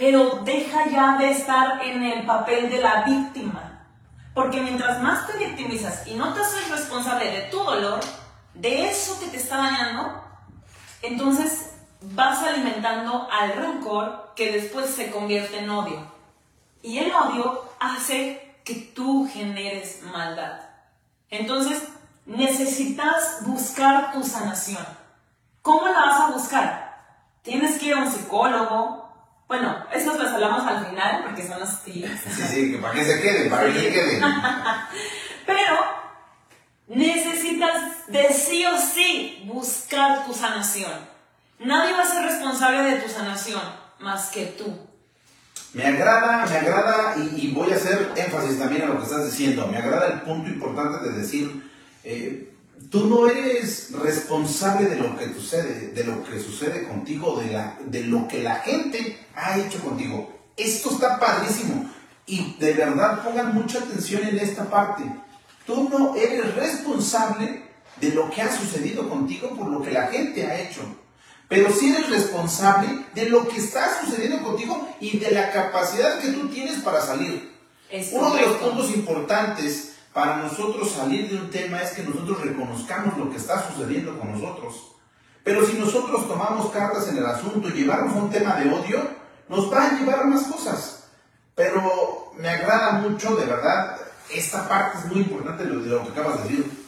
[0.00, 3.84] Pero deja ya de estar en el papel de la víctima.
[4.32, 8.00] Porque mientras más te victimizas y no te haces responsable de tu dolor,
[8.54, 10.24] de eso que te está dañando,
[11.02, 16.10] entonces vas alimentando al rencor que después se convierte en odio.
[16.80, 20.60] Y el odio hace que tú generes maldad.
[21.28, 21.82] Entonces,
[22.24, 24.86] necesitas buscar tu sanación.
[25.60, 27.02] ¿Cómo la vas a buscar?
[27.42, 29.09] Tienes que ir a un psicólogo.
[29.50, 32.08] Bueno, eso lo hablamos al final porque son los tíos.
[32.24, 34.20] Sí, sí, que para que se quede, para que se quede.
[35.44, 35.76] Pero
[36.86, 40.92] necesitas de sí o sí buscar tu sanación.
[41.58, 43.60] Nadie va a ser responsable de tu sanación
[43.98, 44.72] más que tú.
[45.72, 49.24] Me agrada, me agrada, y, y voy a hacer énfasis también a lo que estás
[49.24, 49.66] diciendo.
[49.66, 51.68] Me agrada el punto importante de decir,
[52.04, 52.54] eh,
[52.88, 57.78] tú no eres responsable de lo que sucede, de lo que sucede contigo, de, la,
[57.84, 60.32] de lo que la gente ha hecho contigo.
[60.56, 61.90] Esto está padrísimo.
[62.26, 65.02] Y de verdad pongan mucha atención en esta parte.
[65.66, 67.64] Tú no eres responsable
[68.00, 70.80] de lo que ha sucedido contigo por lo que la gente ha hecho.
[71.48, 76.28] Pero sí eres responsable de lo que está sucediendo contigo y de la capacidad que
[76.28, 77.50] tú tienes para salir.
[77.90, 82.40] Es Uno de los puntos importantes para nosotros salir de un tema es que nosotros
[82.42, 84.92] reconozcamos lo que está sucediendo con nosotros.
[85.44, 89.00] Pero si nosotros tomamos cartas en el asunto y llevamos a un tema de odio,
[89.48, 91.04] nos va a llevar a más cosas.
[91.54, 93.96] Pero me agrada mucho, de verdad,
[94.32, 96.86] esta parte es muy importante de lo, de lo que acabas de decir.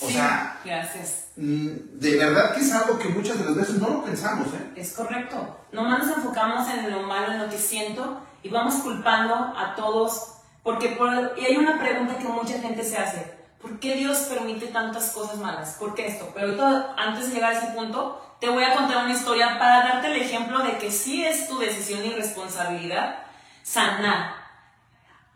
[0.00, 1.26] O Sí, sea, gracias.
[1.36, 4.72] mm, de verdad que es algo que muchas de las veces no lo pensamos, ¿eh?
[4.76, 5.58] Es correcto.
[5.72, 10.28] Nomás nos enfocamos en lo malo, en lo que siento y vamos culpando a todos.
[10.62, 13.40] Porque por- y hay una pregunta que mucha gente se hace.
[13.60, 15.76] ¿Por qué Dios permite tantas cosas malas?
[15.78, 16.28] ¿Por qué esto?
[16.34, 19.84] Pero ahorita, antes de llegar a ese punto, te voy a contar una historia para
[19.84, 23.18] darte el ejemplo de que sí es tu decisión y responsabilidad
[23.62, 24.34] sanar.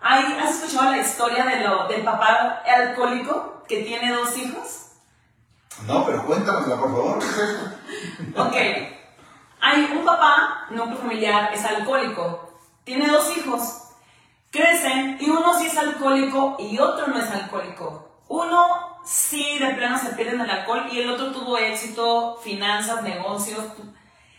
[0.01, 4.83] ¿Has escuchado la historia de lo, del papá alcohólico que tiene dos hijos?
[5.87, 7.19] No, pero cuéntanosla, por favor.
[8.37, 8.55] Ok.
[9.61, 12.59] Hay un papá, núcleo familiar, es alcohólico.
[12.85, 13.83] Tiene dos hijos.
[14.51, 18.23] Crecen y uno sí es alcohólico y otro no es alcohólico.
[18.29, 23.03] Uno sí de plano se pierde en el alcohol y el otro tuvo éxito, finanzas,
[23.03, 23.65] negocios.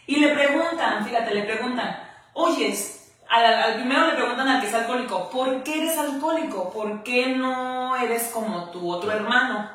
[0.05, 1.99] Y le preguntan, fíjate, le preguntan,
[2.33, 6.71] oyes, al, al primero le preguntan al que es alcohólico, ¿por qué eres alcohólico?
[6.71, 9.69] ¿Por qué no eres como tu otro hermano?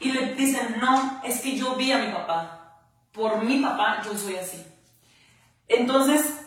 [0.00, 2.78] Y le dicen, no, es que yo vi a mi papá.
[3.12, 4.64] Por mi papá yo soy así.
[5.68, 6.43] Entonces,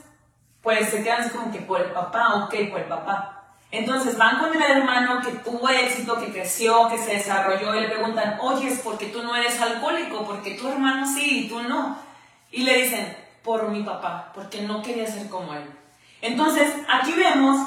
[0.67, 3.41] pues se quedan como que por el papá, ok, por el papá.
[3.71, 7.87] Entonces van con el hermano que tuvo éxito, que creció, que se desarrolló y le
[7.87, 11.97] preguntan, oye, es porque tú no eres alcohólico, porque tu hermano sí y tú no.
[12.51, 15.63] Y le dicen, por mi papá, porque no quería ser como él.
[16.21, 17.65] Entonces, aquí vemos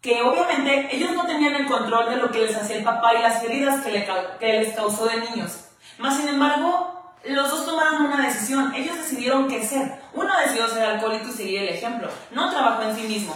[0.00, 3.20] que obviamente ellos no tenían el control de lo que les hacía el papá y
[3.20, 4.08] las heridas que, le
[4.40, 5.66] que les causó de niños.
[5.98, 8.74] Más sin embargo, los dos tomaron una decisión.
[8.74, 10.00] Ellos decidieron qué ser.
[10.14, 12.08] Uno decidió ser alcohólico y seguir el ejemplo.
[12.30, 13.34] No trabajó en sí mismo.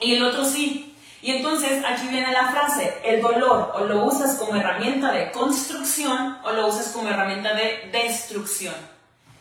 [0.00, 0.96] Y el otro sí.
[1.22, 6.36] Y entonces aquí viene la frase, el dolor o lo usas como herramienta de construcción
[6.44, 8.74] o lo usas como herramienta de destrucción.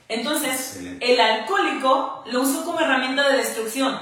[0.07, 3.99] Entonces, el alcohólico lo usó como herramienta de destrucción.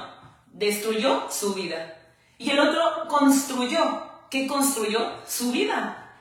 [0.53, 1.97] destruyó su vida.
[2.37, 4.03] Y el otro construyó.
[4.29, 4.99] ¿Qué construyó?
[5.25, 6.13] Su vida.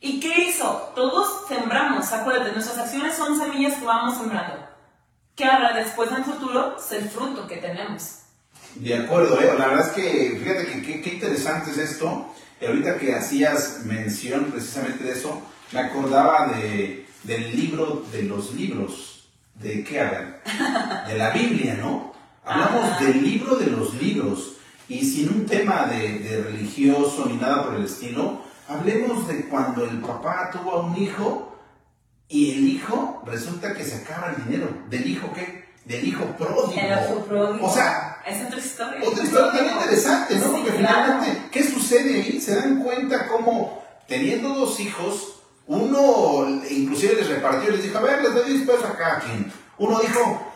[0.00, 0.92] ¿Y qué hizo?
[0.94, 4.66] Todos sembramos, acuérdate, nuestras acciones son semillas que vamos sembrando.
[5.36, 8.18] Que ahora después en el futuro es el fruto que tenemos.
[8.76, 9.52] De acuerdo, ¿eh?
[9.58, 12.32] la verdad es que fíjate que qué interesante es esto.
[12.60, 18.54] Y ahorita que hacías mención precisamente de eso, me acordaba de, del libro de los
[18.54, 19.28] libros.
[19.54, 20.36] ¿De qué hablan?
[21.06, 22.12] De la Biblia, ¿no?
[22.44, 24.54] Hablamos del libro de los libros.
[24.88, 28.41] Y sin un tema de, de religioso ni nada por el estilo,
[28.72, 31.56] hablemos de cuando el papá tuvo a un hijo
[32.28, 34.68] y el hijo resulta que se acaba el dinero.
[34.88, 35.66] ¿Del hijo qué?
[35.84, 37.24] Del hijo pródigo.
[37.26, 37.66] pródigo.
[37.66, 39.08] O sea, es otra historia.
[39.08, 40.52] Otra historia también interesante, ¿no?
[40.52, 42.40] Porque finalmente, ¿qué sucede ahí?
[42.40, 48.02] Se dan cuenta cómo teniendo dos hijos, uno inclusive les repartió y les dijo, a
[48.02, 49.52] ver, les doy 10 pesos a cada quien.
[49.78, 50.52] Uno dijo,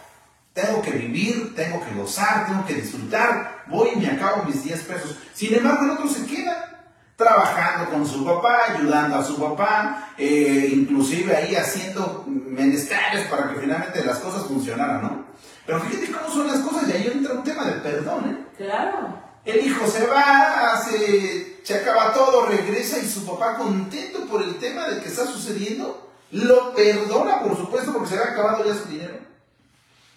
[0.52, 4.82] tengo que vivir, tengo que gozar, tengo que disfrutar, voy y me acabo mis 10
[4.82, 5.16] pesos.
[5.34, 6.75] Sin embargo, el otro se queda
[7.16, 13.60] trabajando con su papá, ayudando a su papá, eh, inclusive ahí haciendo menesteres para que
[13.60, 15.26] finalmente las cosas funcionaran, ¿no?
[15.64, 18.46] Pero fíjate cómo son las cosas y ahí entra un tema de perdón, ¿eh?
[18.58, 19.26] Claro.
[19.44, 24.56] El hijo se va, hace, se acaba todo, regresa y su papá contento por el
[24.56, 28.88] tema de que está sucediendo, lo perdona, por supuesto, porque se ha acabado ya su
[28.88, 29.14] dinero.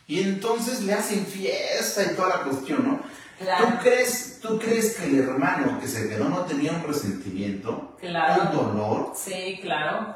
[0.08, 3.00] Y entonces le hacen fiesta y toda la cuestión, ¿no?
[3.40, 3.68] Claro.
[3.68, 7.96] ¿Tú, crees, ¿Tú crees que el hermano que se quedó no tenía un resentimiento?
[8.00, 8.44] Claro.
[8.44, 9.14] ¿Un dolor?
[9.16, 10.16] Sí, claro.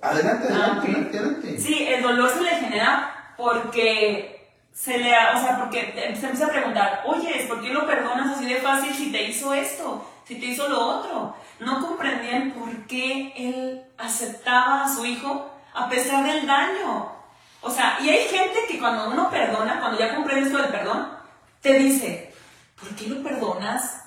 [0.00, 1.58] Adelante, adelante, ah, adelante.
[1.58, 6.50] Sí, el dolor se le genera porque se le, o sea, porque se empieza a
[6.50, 10.04] preguntar, oye, ¿por qué lo perdonas así de fácil si te hizo esto?
[10.24, 11.34] Si te hizo lo otro.
[11.60, 17.12] No comprendían por qué él aceptaba a su hijo a pesar del daño.
[17.60, 21.17] O sea, y hay gente que cuando uno perdona, cuando ya comprende esto del perdón,
[21.60, 22.32] te dice,
[22.78, 24.02] ¿por qué lo perdonas?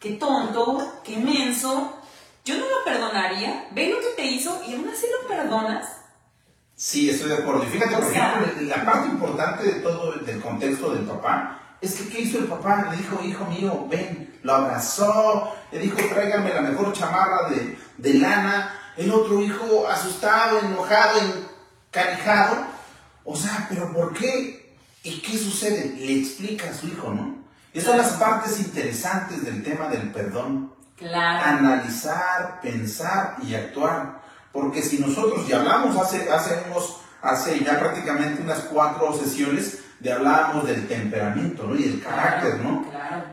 [0.00, 1.98] Qué tonto, qué menso.
[2.44, 3.68] Yo no lo perdonaría.
[3.72, 5.86] Ve lo que te hizo y aún así lo perdonas.
[6.76, 7.64] Sí, estoy de acuerdo.
[7.64, 12.08] Y fíjate, por ejemplo, la parte importante de todo, del contexto del papá, es que
[12.08, 12.88] ¿qué hizo el papá?
[12.90, 18.14] Le dijo, hijo mío, ven, lo abrazó, le dijo, tráigame la mejor chamarra de, de
[18.14, 18.80] lana.
[18.96, 21.20] El otro hijo asustado, enojado,
[21.88, 22.66] encarijado.
[23.24, 24.63] O sea, ¿pero por qué?
[25.04, 25.94] ¿Y qué sucede?
[25.98, 27.36] Le explica a su hijo, ¿no?
[27.74, 30.72] Esas son las partes interesantes del tema del perdón.
[30.96, 31.44] Claro.
[31.44, 34.22] Analizar, pensar y actuar.
[34.50, 40.12] Porque si nosotros ya hablamos hace, hace, unos, hace ya prácticamente unas cuatro sesiones de
[40.12, 41.76] hablábamos del temperamento ¿no?
[41.76, 42.88] y el carácter, ¿no?
[42.88, 43.24] Claro.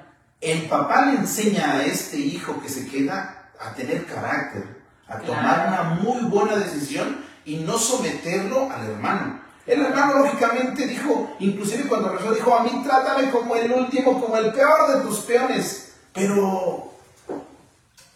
[0.41, 5.67] El papá le enseña a este hijo que se queda a tener carácter, a tomar
[5.67, 9.40] una muy buena decisión y no someterlo al hermano.
[9.65, 14.37] El hermano lógicamente dijo, inclusive cuando rezó, dijo, a mí trátame como el último, como
[14.37, 16.91] el peor de tus peones, pero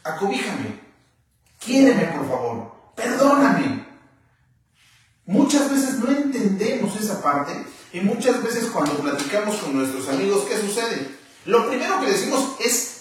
[0.04, 0.80] acobíjame,
[1.64, 3.86] quiéreme por favor, perdóname.
[5.28, 7.54] Muchas veces no entendemos esa parte
[7.94, 11.16] y muchas veces cuando platicamos con nuestros amigos, ¿qué sucede?
[11.46, 12.95] Lo primero que decimos es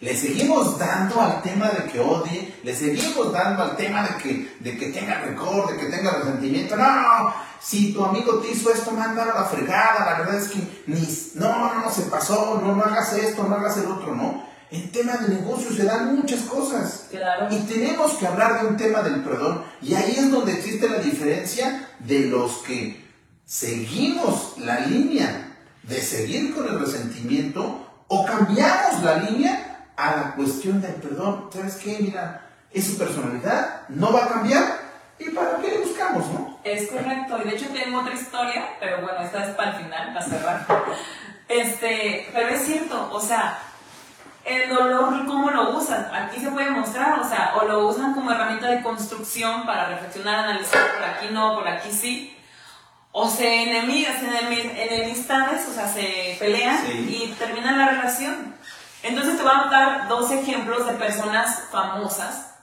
[0.00, 4.56] le seguimos dando al tema de que odie, le seguimos dando al tema de que,
[4.60, 6.76] de que tenga rencor, de que tenga resentimiento.
[6.76, 10.04] No, si tu amigo te hizo esto, mándalo a la fregada.
[10.04, 11.00] La verdad es que ni,
[11.34, 14.46] no, no, no, se pasó, no, no hagas esto, no hagas el otro, no.
[14.70, 17.06] En tema de negocio se dan muchas cosas.
[17.10, 17.48] Claro.
[17.50, 19.64] Y tenemos que hablar de un tema del perdón.
[19.82, 23.04] Y ahí es donde existe la diferencia de los que
[23.44, 29.67] seguimos la línea de seguir con el resentimiento o cambiamos la línea
[29.98, 31.50] a la cuestión del perdón.
[31.52, 31.98] ¿Sabes qué?
[32.00, 32.40] Mira,
[32.72, 34.88] es su personalidad, no va a cambiar.
[35.18, 36.60] ¿Y para qué le buscamos, no?
[36.62, 37.38] Es correcto.
[37.42, 40.66] Y de hecho tengo otra historia, pero bueno, esta es para el final, para cerrar.
[41.48, 43.58] Este, pero es cierto, o sea,
[44.44, 46.08] el dolor, ¿cómo lo usan?
[46.14, 50.44] Aquí se puede mostrar, o sea, o lo usan como herramienta de construcción para reflexionar,
[50.44, 52.36] analizar, por aquí no, por aquí sí.
[53.10, 58.54] O se enemigas, enemistades, o sea, se pelean y terminan la relación.
[59.02, 62.54] Entonces te voy a dar dos ejemplos de personas famosas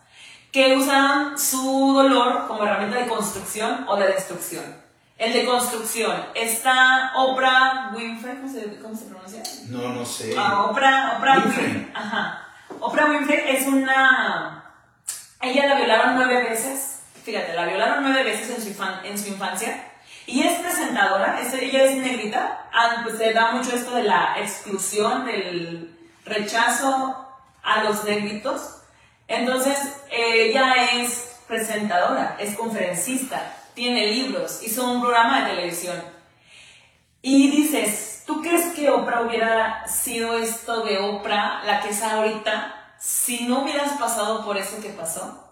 [0.51, 4.63] que usan su dolor como herramienta de construcción o de destrucción.
[5.17, 9.43] El de construcción está Oprah Winfrey, ¿cómo se, cómo se pronuncia?
[9.69, 10.35] No, no sé.
[10.37, 11.91] Ah, Oprah, Oprah Winfrey.
[11.93, 12.47] Ajá.
[12.79, 14.73] Oprah Winfrey es una...
[15.41, 17.03] Ella la violaron nueve veces.
[17.23, 19.91] Fíjate, la violaron nueve veces en su, en su infancia.
[20.27, 25.25] Y es presentadora, ella es negrita, ah, pues se da mucho esto de la exclusión,
[25.25, 25.94] del
[26.25, 27.25] rechazo
[27.63, 28.81] a los negritos.
[29.27, 29.77] Entonces,
[30.11, 33.41] ella es presentadora, es conferencista,
[33.73, 36.03] tiene libros, hizo un programa de televisión.
[37.21, 42.95] Y dices, ¿tú crees que Oprah hubiera sido esto de Oprah, la que es ahorita,
[42.99, 45.43] si no hubieras pasado por eso que pasó?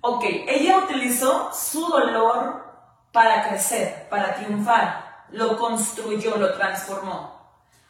[0.00, 2.64] Ok, ella utilizó su dolor
[3.12, 7.33] para crecer, para triunfar, lo construyó, lo transformó.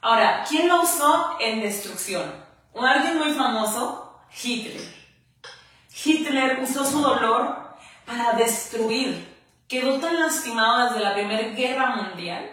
[0.04, 2.30] Ahora, ¿quién lo usó en destrucción?
[2.74, 4.86] Un alguien muy famoso, Hitler.
[6.04, 7.56] Hitler usó su dolor
[8.04, 9.26] para destruir.
[9.66, 12.50] Quedó tan lastimado desde la Primera Guerra Mundial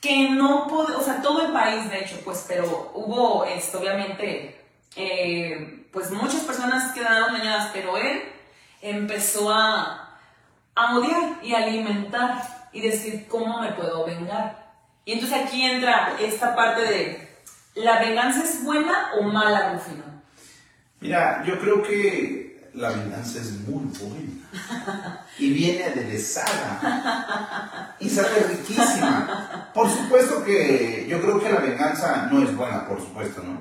[0.00, 4.60] que no pudo, o sea, todo el país de hecho, pues, pero hubo esto, obviamente,
[4.96, 8.24] eh, pues muchas personas quedaron dañadas, pero él
[8.82, 10.18] empezó a,
[10.74, 14.65] a odiar y alimentar y decir, ¿cómo me puedo vengar?
[15.06, 17.28] Y entonces aquí entra esta parte de,
[17.76, 20.02] ¿la venganza es buena o mala, Rufino?
[20.98, 29.70] Mira, yo creo que la venganza es muy buena y viene aderezada y sale riquísima.
[29.72, 33.60] Por supuesto que yo creo que la venganza no es buena, por supuesto, ¿no?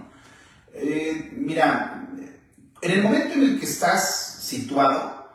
[0.73, 2.07] Eh, mira,
[2.81, 5.29] en el momento en el que estás situado,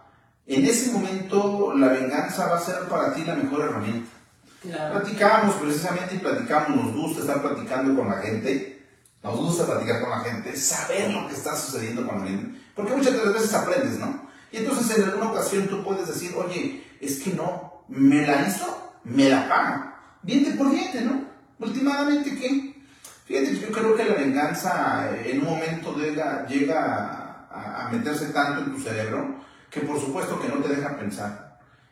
[0.48, 4.19] en ese momento la venganza va a ser para ti la mejor herramienta.
[4.62, 8.86] Platicamos precisamente y platicamos, nos gusta estar platicando con la gente,
[9.22, 12.94] nos gusta platicar con la gente, saber lo que está sucediendo con la gente, porque
[12.94, 14.28] muchas veces aprendes, ¿no?
[14.52, 18.92] Y entonces en alguna ocasión tú puedes decir, oye, es que no, me la hizo,
[19.04, 20.18] me la paga.
[20.22, 21.24] Diente por diente, ¿no?
[21.58, 22.84] Últimamente, ¿qué?
[23.24, 28.62] Fíjate yo creo que la venganza eh, en un momento llega, llega a meterse tanto
[28.62, 29.36] en tu cerebro
[29.70, 31.49] que por supuesto que no te deja pensar.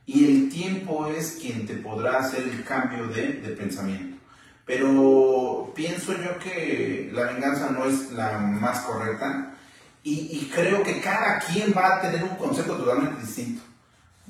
[0.08, 4.16] Y el tiempo es quien te podrá hacer el cambio de, de pensamiento.
[4.64, 9.52] Pero pienso yo que la venganza no es la más correcta
[10.02, 13.62] y, y, creo que cada quien va a tener un concepto totalmente distinto.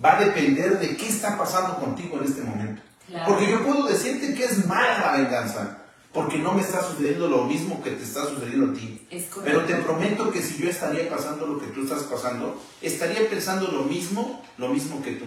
[0.04, 2.82] Va a depender de qué está pasando contigo en este momento.
[3.06, 3.26] Claro.
[3.28, 5.78] Porque yo puedo decirte que es mala la venganza,
[6.12, 9.06] porque no me está sucediendo lo mismo que te está sucediendo a ti.
[9.44, 13.68] Pero te prometo que si yo estaría pasando lo que tú estás pasando, estaría pensando
[13.68, 15.24] lo mismo, lo mismo que tú.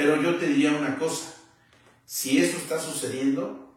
[0.00, 1.26] Pero yo te diría una cosa,
[2.06, 3.70] si eso está sucediendo,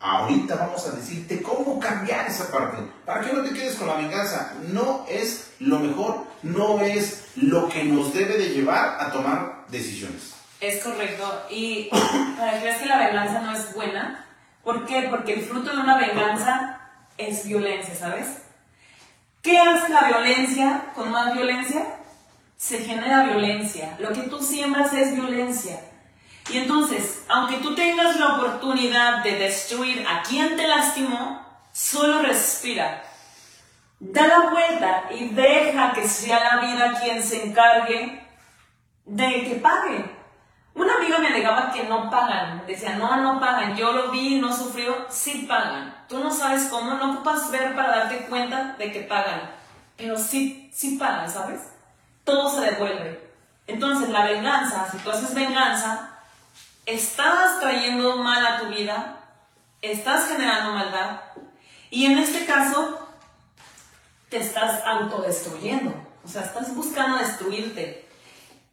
[0.00, 2.78] ahorita vamos a decirte cómo cambiar esa parte.
[3.06, 4.54] Para que no te quedes con la venganza.
[4.72, 10.34] No es lo mejor, no es lo que nos debe de llevar a tomar decisiones.
[10.60, 11.44] Es correcto.
[11.48, 11.88] Y
[12.36, 14.26] para que veas que la venganza no es buena,
[14.64, 15.06] ¿por qué?
[15.08, 16.80] Porque el fruto de una venganza
[17.16, 18.38] es violencia, ¿sabes?
[19.40, 21.86] ¿Qué hace la violencia con más violencia?
[22.56, 23.96] Se genera violencia.
[23.98, 25.80] Lo que tú siembras es violencia.
[26.50, 33.02] Y entonces, aunque tú tengas la oportunidad de destruir a quien te lastimó, solo respira.
[33.98, 38.22] Da la vuelta y deja que sea la vida quien se encargue
[39.06, 40.04] de que pague.
[40.74, 42.64] Una amiga me alegaba que no pagan.
[42.66, 43.76] Decía, no, no pagan.
[43.76, 45.06] Yo lo vi, no sufrió.
[45.08, 45.94] Sí pagan.
[46.08, 49.50] Tú no sabes cómo, no ocupas ver para darte cuenta de que pagan.
[49.96, 51.73] Pero sí, sí pagan, ¿sabes?
[52.24, 53.32] Todo se devuelve.
[53.66, 56.10] Entonces, la venganza, si tú haces venganza,
[56.86, 59.16] estás trayendo mal a tu vida,
[59.80, 61.20] estás generando maldad
[61.90, 62.98] y en este caso
[64.28, 68.08] te estás autodestruyendo, o sea, estás buscando destruirte.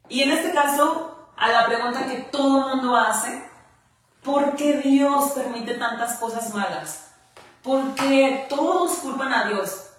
[0.10, 3.48] Y en este caso, a la pregunta que todo el mundo hace,
[4.24, 7.12] ¿por qué Dios permite tantas cosas malas?
[7.64, 9.92] Porque todos culpan a Dios.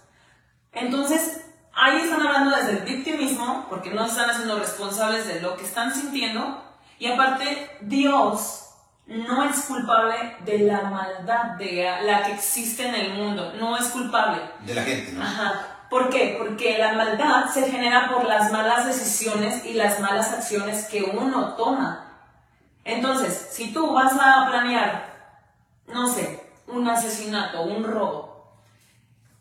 [0.73, 1.42] Entonces,
[1.75, 5.95] ahí están hablando desde el victimismo, porque no están haciendo responsables de lo que están
[5.95, 6.63] sintiendo,
[6.99, 8.63] y aparte, Dios
[9.07, 13.53] no es culpable de la maldad de la que existe en el mundo.
[13.59, 14.41] No es culpable.
[14.65, 15.23] De la gente, ¿no?
[15.23, 15.67] Ajá.
[15.91, 16.37] ¿Por qué?
[16.39, 21.55] Porque la maldad se genera por las malas decisiones y las malas acciones que uno
[21.55, 22.07] toma.
[22.85, 25.13] Entonces, si tú vas a planear,
[25.89, 28.32] no sé, un asesinato, un robo,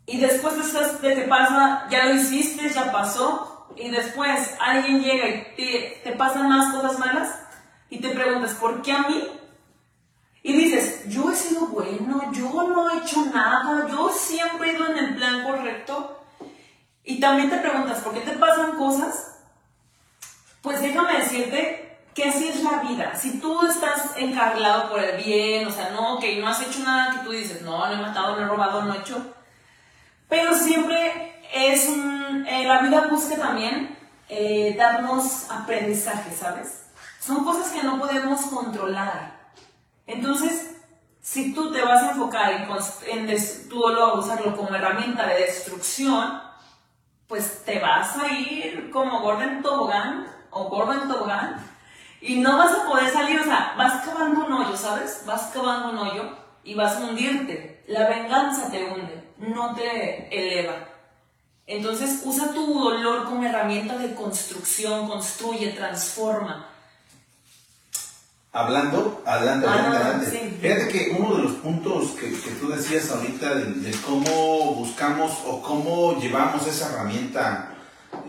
[0.06, 0.54] y después
[1.00, 6.12] de que pasa, ya lo hiciste, ya pasó, y después alguien llega y te, te
[6.12, 7.38] pasan más cosas malas,
[7.88, 9.22] y te preguntas, ¿por qué a mí?
[10.42, 14.86] Y dices, yo he sido bueno, yo no he hecho nada, yo siempre he ido
[14.88, 16.18] en el plan correcto.
[17.04, 19.38] Y también te preguntas, ¿por qué te pasan cosas?
[20.62, 23.14] Pues déjame decirte que así es la vida.
[23.14, 27.12] Si tú estás encarlado por el bien, o sea, no, que no has hecho nada
[27.12, 29.34] que tú dices, no, no he matado, no he robado, no he hecho.
[30.32, 33.98] Pero siempre es un, la vida busca también
[34.30, 36.86] eh, darnos aprendizaje, ¿sabes?
[37.20, 39.52] Son cosas que no podemos controlar.
[40.06, 40.74] Entonces,
[41.20, 42.66] si tú te vas a enfocar en,
[43.26, 46.40] en tu dolor, usarlo como herramienta de destrucción,
[47.26, 51.56] pues te vas a ir como Gordon Tobogán o Gordon Tobogán
[52.22, 55.24] y no vas a poder salir, o sea, vas cavando un hoyo, ¿sabes?
[55.26, 57.84] Vas cavando un hoyo y vas a hundirte.
[57.86, 60.88] La venganza te hunde, no te eleva.
[61.66, 66.68] Entonces usa tu dolor como herramienta de construcción, construye, transforma.
[68.54, 72.28] Hablando, adelante, ah, adelante, Fíjate que uno de los puntos que,
[72.60, 77.74] tú decías ahorita de, cómo buscamos o cómo llevamos esa herramienta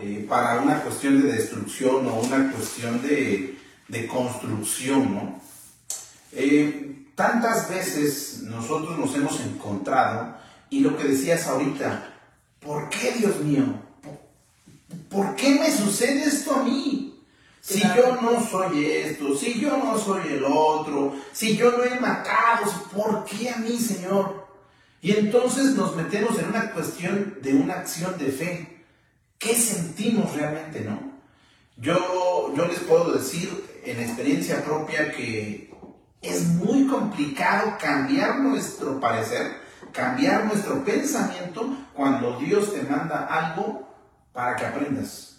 [0.00, 3.58] eh, para una cuestión de destrucción o una cuestión de,
[4.10, 5.40] construcción, ¿no?
[6.32, 10.34] Eh, tantas veces nosotros nos hemos encontrado
[10.74, 12.18] y lo que decías ahorita,
[12.58, 13.62] ¿por qué Dios mío?
[15.08, 17.22] ¿Por qué me sucede esto a mí?
[17.60, 22.00] Si yo no soy esto, si yo no soy el otro, si yo no he
[22.00, 24.48] matado, ¿por qué a mí, Señor?
[25.00, 28.84] Y entonces nos metemos en una cuestión de una acción de fe.
[29.38, 31.20] ¿Qué sentimos realmente, no?
[31.76, 35.72] Yo, yo les puedo decir en experiencia propia que
[36.20, 39.62] es muy complicado cambiar nuestro parecer,
[39.94, 43.88] cambiar nuestro pensamiento cuando Dios te manda algo
[44.32, 45.36] para que aprendas.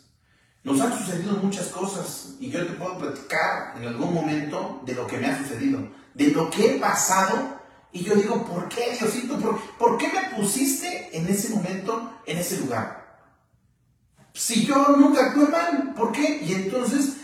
[0.63, 5.05] Nos han sucedido muchas cosas y yo te puedo platicar en algún momento de lo
[5.05, 7.59] que me ha sucedido, de lo que he pasado
[7.91, 9.37] y yo digo, ¿por qué, Diosito?
[9.37, 13.19] ¿Por, ¿por qué me pusiste en ese momento, en ese lugar?
[14.33, 16.41] Si yo nunca actué mal, ¿por qué?
[16.43, 17.17] Y entonces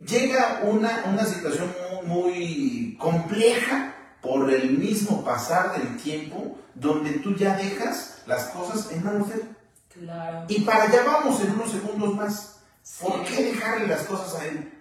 [0.00, 1.72] llega una, una situación
[2.04, 9.04] muy, compleja por el mismo pasar del tiempo donde tú ya dejas las cosas en
[9.04, 9.48] manos de él.
[9.92, 10.46] Claro.
[10.48, 12.60] Y para allá vamos en unos segundos más.
[13.00, 14.72] ¿Por qué dejarle las cosas a Él?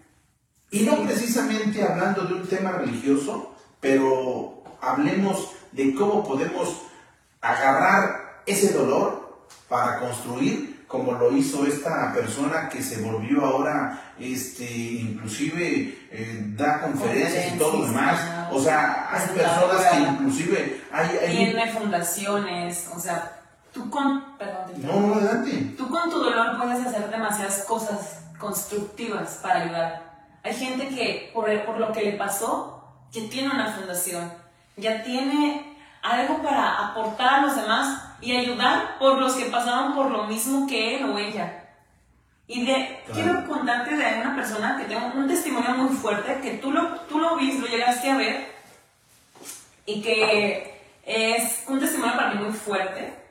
[0.71, 6.81] Y no precisamente hablando de un tema religioso, pero hablemos de cómo podemos
[7.41, 14.63] agarrar ese dolor para construir como lo hizo esta persona que se volvió ahora, este,
[14.63, 18.47] inclusive eh, da conferencias y todo lo demás.
[18.51, 21.35] O sea, hay personas que inclusive hay, hay...
[21.35, 23.37] Tiene fundaciones, o sea,
[23.77, 24.23] Tú con,
[24.81, 25.75] no, adelante.
[25.77, 30.03] Tú con tu dolor puedes hacer demasiadas cosas constructivas para ayudar.
[30.43, 34.33] Hay gente que por, por lo que le pasó, ya tiene una fundación,
[34.77, 40.11] ya tiene algo para aportar a los demás y ayudar por los que pasaron por
[40.11, 41.63] lo mismo que él o ella.
[42.47, 46.71] Y de, quiero contarte de una persona que tengo un testimonio muy fuerte, que tú
[46.71, 48.55] lo, tú lo viste, lo llegaste a ver,
[49.85, 53.27] y que es un testimonio para mí muy fuerte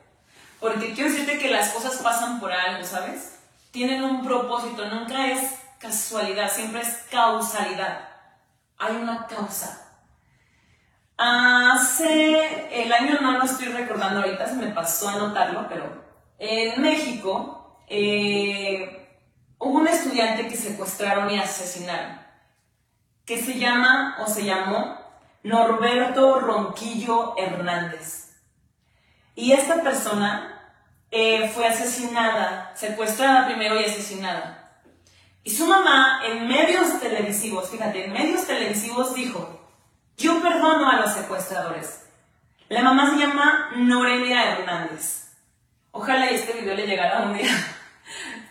[0.59, 3.35] porque quiero decirte que las cosas pasan por algo, ¿sabes?
[3.71, 8.09] Tienen un propósito, nunca es casualidad, siempre es causalidad.
[8.79, 9.86] Hay una causa.
[11.17, 16.05] Hace el año, no lo estoy recordando ahorita, se me pasó a notarlo, pero
[16.37, 19.17] en México eh,
[19.57, 22.19] hubo un estudiante que secuestraron y asesinaron,
[23.25, 24.99] que se llama o se llamó
[25.41, 28.35] Norberto Ronquillo Hernández.
[29.33, 30.71] Y esta persona
[31.09, 34.83] eh, fue asesinada, secuestrada primero y asesinada.
[35.43, 39.56] Y su mamá en medios televisivos, fíjate, en medios televisivos dijo,
[40.17, 42.05] yo perdono a los secuestradores.
[42.69, 45.27] La mamá se llama Norelia Hernández.
[45.91, 47.49] Ojalá y este video le llegara un día.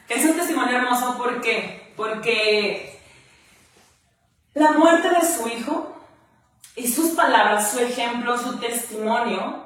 [0.09, 1.93] Es un testimonio hermoso, ¿por qué?
[1.97, 3.03] Porque
[4.55, 6.01] la muerte de su hijo
[6.77, 9.65] y sus palabras, su ejemplo, su testimonio,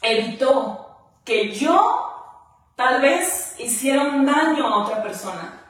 [0.00, 5.60] evitó que yo tal vez hiciera un daño a otra persona.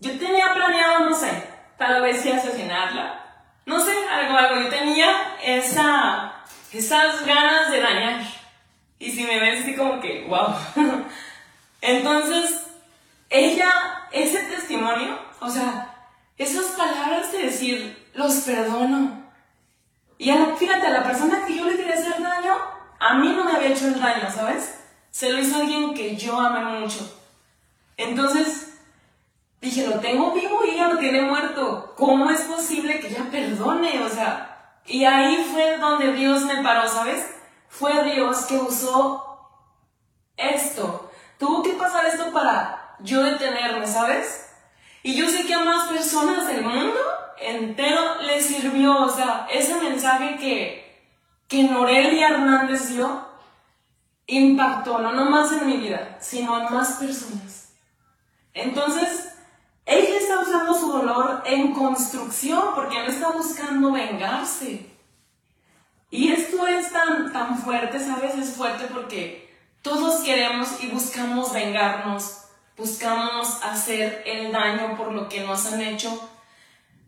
[0.00, 1.30] Yo tenía planeado, no sé,
[1.76, 3.27] tal vez si asesinarla.
[3.68, 4.62] No sé, algo, algo.
[4.62, 6.32] Yo tenía esa,
[6.72, 8.22] esas ganas de dañar.
[8.98, 10.54] Y si me ves así como que, wow.
[11.82, 12.62] Entonces,
[13.28, 13.70] ella,
[14.10, 15.94] ese testimonio, o sea,
[16.38, 19.30] esas palabras de decir, los perdono.
[20.16, 22.56] Y fíjate, a la persona que yo le quería hacer daño,
[22.98, 24.80] a mí no me había hecho el daño, ¿sabes?
[25.10, 27.20] Se lo hizo alguien que yo amé mucho.
[27.98, 28.67] Entonces,
[29.60, 31.94] dije, lo tengo vivo y ya lo tiene muerto.
[31.96, 34.02] ¿Cómo es posible que ya perdone?
[34.04, 37.26] O sea, y ahí fue donde Dios me paró, ¿sabes?
[37.68, 39.24] Fue Dios que usó
[40.36, 41.10] esto.
[41.38, 44.50] Tuvo que pasar esto para yo detenerme, ¿sabes?
[45.02, 46.98] Y yo sé que a más personas del mundo
[47.40, 50.88] entero les sirvió, o sea, ese mensaje que
[51.48, 53.26] que Norelia Hernández dio
[54.26, 57.72] impactó no nomás en mi vida, sino en más personas.
[58.52, 59.27] Entonces,
[59.88, 64.86] ella está usando su dolor en construcción porque no está buscando vengarse.
[66.10, 68.34] Y esto es tan, tan fuerte, ¿sabes?
[68.34, 72.44] Es fuerte porque todos queremos y buscamos vengarnos,
[72.76, 76.28] buscamos hacer el daño por lo que nos han hecho,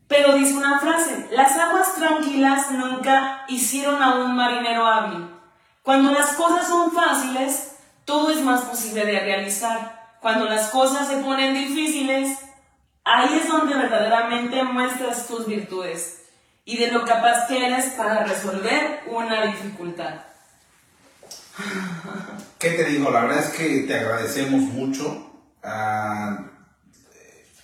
[0.08, 5.28] Pero dice una frase, las aguas tranquilas nunca hicieron a un marinero hábil.
[5.82, 7.76] Cuando las cosas son fáciles,
[8.06, 10.16] todo es más posible de realizar.
[10.20, 12.38] Cuando las cosas se ponen difíciles,
[13.04, 16.22] ahí es donde verdaderamente muestras tus virtudes
[16.64, 20.20] y de lo capaz que eres para resolver una dificultad.
[22.58, 23.10] ¿Qué te digo?
[23.10, 25.30] La verdad es que te agradecemos mucho.
[25.62, 26.46] Ah,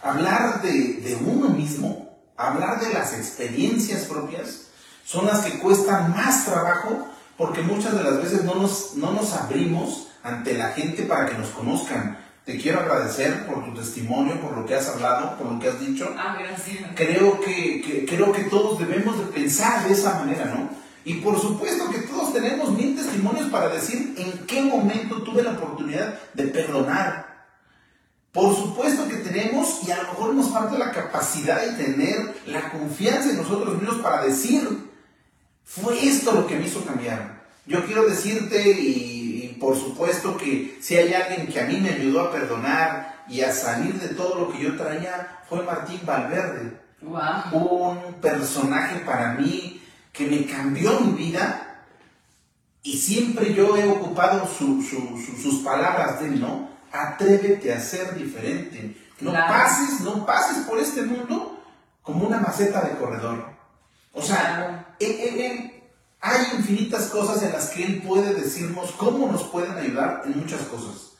[0.02, 2.06] hablar de, de uno mismo
[2.36, 4.66] hablar de las experiencias propias
[5.04, 9.32] son las que cuestan más trabajo porque muchas de las veces no nos, no nos
[9.34, 12.18] abrimos ante la gente para que nos conozcan.
[12.46, 15.80] Te quiero agradecer por tu testimonio, por lo que has hablado, por lo que has
[15.80, 16.14] dicho.
[16.16, 16.92] Ah, gracias.
[16.94, 20.70] Creo que, creo que todos debemos de pensar de esa manera, ¿no?
[21.04, 25.52] Y por supuesto que todos tenemos mil testimonios para decir en qué momento tuve la
[25.52, 27.26] oportunidad de perdonar,
[28.30, 32.70] por supuesto que tenemos y a lo mejor nos falta la capacidad de tener la
[32.70, 34.68] confianza en nosotros mismos para decir,
[35.64, 37.44] fue esto lo que me hizo cambiar.
[37.66, 39.15] Yo quiero decirte y,
[39.60, 43.52] por supuesto que si hay alguien que a mí me ayudó a perdonar y a
[43.52, 46.80] salir de todo lo que yo traía, fue Martín Valverde.
[47.52, 49.82] Un personaje para mí
[50.12, 51.84] que me cambió mi vida
[52.82, 56.76] y siempre yo he ocupado sus palabras de él, ¿no?
[56.96, 58.96] atrévete a ser diferente.
[59.20, 61.62] No pases, no pases por este mundo
[62.02, 63.50] como una maceta de corredor.
[64.12, 64.94] O sea,
[66.20, 70.60] hay infinitas cosas en las que Él puede decirnos cómo nos pueden ayudar en muchas
[70.62, 71.12] cosas.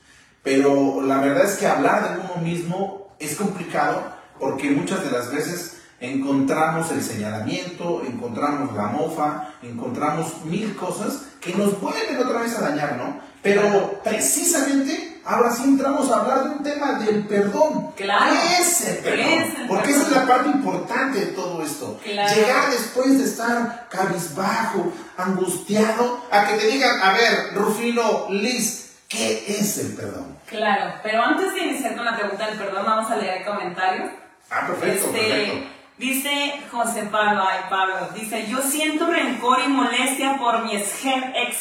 [0.43, 4.03] Pero la verdad es que hablar de uno mismo es complicado
[4.39, 11.55] porque muchas de las veces encontramos el señalamiento, encontramos la mofa, encontramos mil cosas que
[11.55, 13.19] nos vuelven otra vez a dañar, ¿no?
[13.43, 17.91] Pero precisamente Ahora sí entramos a hablar de un tema del perdón.
[17.97, 18.37] Claro.
[18.61, 19.67] Ese perdón.
[19.67, 22.01] porque esa es la parte importante de todo esto.
[22.05, 29.45] Llegar después de estar cabizbajo, angustiado, a que te digan, a ver, Rufino, Liz, ¿qué
[29.49, 30.39] es el perdón?
[30.47, 34.11] Claro, pero antes de iniciar con la pregunta del perdón, vamos a leer el comentario.
[34.49, 35.69] Ah, perfecto, este, perfecto.
[35.99, 40.93] Dice José Pablo, ay Pablo, dice, yo siento rencor y molestia por mi ex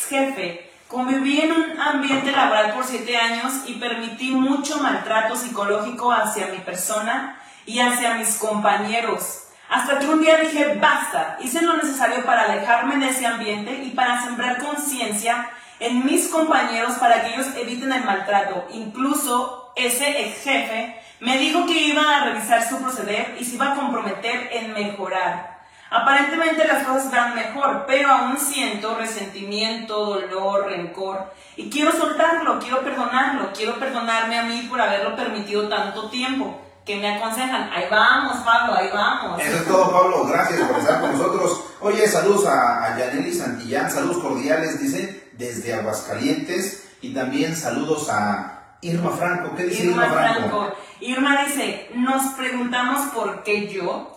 [0.07, 6.47] jefe Conviví en un ambiente laboral por siete años y permití mucho maltrato psicológico hacia
[6.47, 9.47] mi persona y hacia mis compañeros.
[9.67, 13.89] Hasta que un día dije, basta, hice lo necesario para alejarme de ese ambiente y
[13.91, 18.67] para sembrar conciencia en mis compañeros para que ellos eviten el maltrato.
[18.71, 23.73] Incluso ese ex jefe me dijo que iba a revisar su proceder y se iba
[23.73, 25.54] a comprometer en mejorar.
[26.01, 31.31] Aparentemente las cosas van mejor, pero aún siento resentimiento, dolor, rencor.
[31.55, 36.61] Y quiero soltarlo, quiero perdonarlo, quiero perdonarme a mí por haberlo permitido tanto tiempo.
[36.85, 39.41] Que me aconsejan, ahí vamos, Pablo, ahí vamos.
[39.41, 40.25] Eso es todo, Pablo.
[40.25, 41.63] Gracias por estar con nosotros.
[41.79, 46.89] Oye, saludos a, a Yaneli Santillán, saludos cordiales, dice, desde Aguascalientes.
[47.01, 49.55] Y también saludos a Irma Franco.
[49.55, 50.73] ¿Qué dice Irma, Irma Franco?
[50.99, 54.14] Irma dice, nos preguntamos por qué yo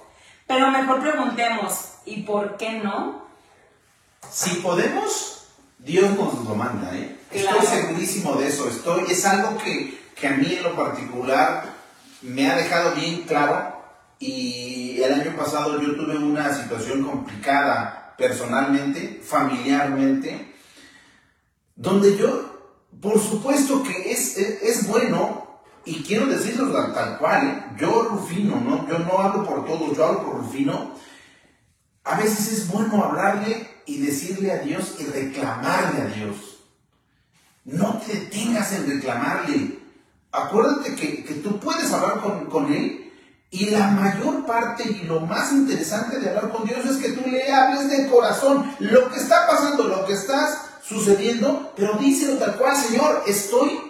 [0.49, 3.29] pero mejor preguntemos, ¿y por qué no?
[4.31, 5.45] Si podemos,
[5.79, 7.17] Dios nos lo manda, ¿eh?
[7.31, 8.67] Estoy segurísimo de eso.
[8.69, 11.67] Estoy, es algo que, que a mí en lo particular
[12.23, 13.77] me ha dejado bien claro.
[14.19, 20.55] Y el año pasado yo tuve una situación complicada personalmente, familiarmente,
[21.77, 25.48] donde yo, por supuesto que es, es, es bueno
[25.89, 27.77] y quiero decirlo tal, cual, ¿eh?
[27.79, 28.87] yo Rufino, ¿no?
[28.87, 30.93] yo no hablo por todos, yo hablo por Rufino.
[32.05, 36.37] A veces es bueno hablarle y decirle a Dios y reclamarle a Dios.
[37.65, 39.79] No te detengas en reclamarle.
[40.31, 43.11] Acuérdate que, que tú puedes hablar con, con, Él
[43.51, 47.31] y la mayor parte y lo más interesante de hablar con Dios es que tú
[47.31, 52.57] le hables de corazón lo que está pasando, lo que está sucediendo, pero díselo tal
[52.57, 53.81] cual, Señor, estoy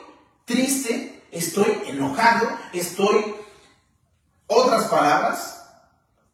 [0.45, 3.35] triste, estoy enojado, estoy,
[4.47, 5.63] otras palabras,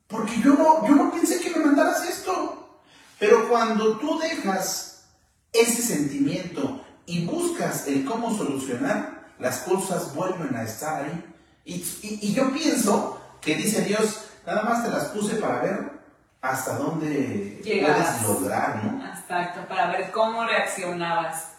[0.07, 2.81] porque yo no, yo no pensé que me mandaras esto.
[3.19, 5.07] Pero cuando tú dejas
[5.53, 11.25] ese sentimiento y buscas el cómo solucionar, las cosas vuelven a estar ahí.
[11.65, 15.93] Y, yo pienso que dice Dios, nada más te las puse para ver
[16.41, 19.07] hasta dónde puedes lograr, ¿no?
[19.07, 21.54] Exacto, para ver cómo reaccionabas.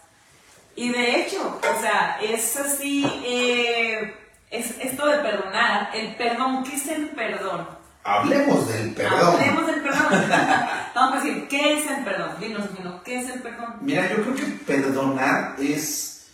[0.76, 4.14] Y de hecho, o sea, es así, eh,
[4.50, 7.66] es esto de perdonar, el perdón, ¿qué es el perdón?
[8.04, 9.34] Hablemos del perdón.
[9.34, 10.30] Hablemos del perdón.
[10.94, 12.36] Vamos a decir, ¿qué es el perdón?
[12.38, 13.78] Dinos, Gino, ¿qué es el perdón?
[13.80, 16.26] Mira, yo creo que perdonar es,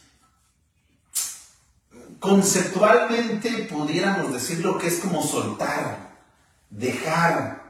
[2.19, 5.99] conceptualmente pudiéramos decirlo que es como soltar,
[6.69, 7.63] dejar,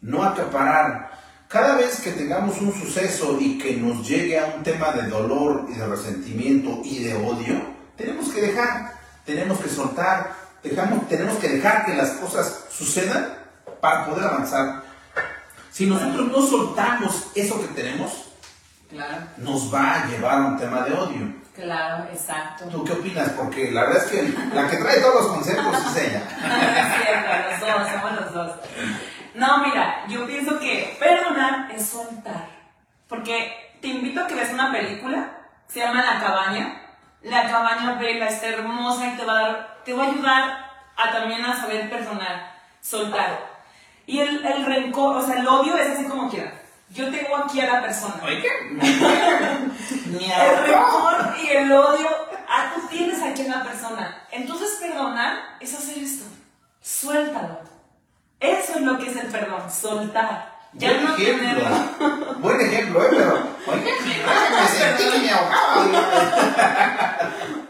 [0.00, 1.10] no acaparar.
[1.50, 5.66] Cada vez que tengamos un suceso y que nos llegue a un tema de dolor
[5.68, 7.60] y de resentimiento y de odio,
[7.96, 8.92] tenemos que dejar,
[9.24, 10.32] tenemos que soltar,
[10.62, 13.34] dejamos, tenemos que dejar que las cosas sucedan
[13.80, 14.84] para poder avanzar.
[15.72, 18.26] Si nosotros no soltamos eso que tenemos,
[18.88, 19.18] Claro.
[19.38, 21.34] nos va a llevar a un tema de odio.
[21.52, 22.66] Claro, exacto.
[22.66, 23.28] ¿Tú qué opinas?
[23.30, 26.22] Porque la verdad es que la que trae todos los conceptos es ella.
[26.94, 28.52] es cierto, los dos, somos los dos.
[29.34, 32.48] No, mira, yo pienso que perdonar es soltar.
[33.08, 36.82] Porque te invito a que veas una película, se llama La Cabaña.
[37.22, 41.12] La Cabaña, vela, está hermosa y te va a dar, te va a ayudar a
[41.12, 43.50] también a saber perdonar, soltar.
[44.06, 46.52] Y el, el rencor, o sea, el odio es así como quiera.
[46.92, 48.16] Yo tengo aquí a la persona.
[48.24, 48.48] Oye,
[50.06, 52.08] Ni El rencor y el odio,
[52.48, 54.24] ah, tú tienes aquí en la persona.
[54.32, 56.24] Entonces perdonar es hacer esto.
[56.82, 57.69] Suéltalo.
[58.40, 60.58] Eso es lo que es el perdón, soltar.
[60.72, 61.62] Ya Buen no ejemplo.
[61.62, 62.34] tenerlo.
[62.38, 63.08] Buen ejemplo, ¿eh?
[63.10, 63.92] Pero, oye,
[64.60, 65.86] me sentí que me ahogaba.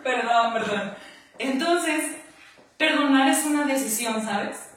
[0.03, 0.95] Perdón, perdón.
[1.39, 2.16] Entonces,
[2.77, 4.68] perdonar es una decisión, ¿sabes?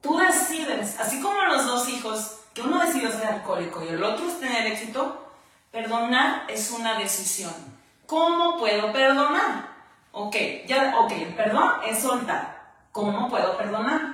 [0.00, 4.26] Tú decides, así como los dos hijos, que uno decidió ser alcohólico y el otro
[4.26, 5.30] es tener éxito,
[5.70, 7.52] perdonar es una decisión.
[8.06, 9.68] ¿Cómo puedo perdonar?
[10.12, 10.34] Ok,
[10.66, 12.58] ya, ok, el perdón es soltar.
[12.90, 14.09] ¿Cómo puedo perdonar?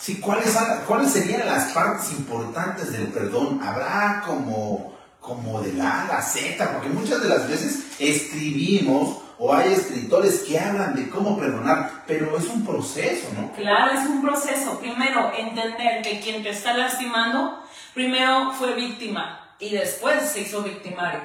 [0.00, 3.60] Sí, ¿cuáles, son- ¿cuáles serían las partes importantes del perdón?
[3.62, 6.72] ¿Habrá como, como de la A la Z?
[6.72, 12.36] Porque muchas de las veces escribimos o hay escritores que hablan de cómo perdonar, pero
[12.36, 13.52] es un proceso, ¿no?
[13.52, 14.78] Claro, es un proceso.
[14.80, 17.62] Primero, entender que quien te está lastimando,
[17.94, 21.20] primero fue víctima y después se hizo victimario.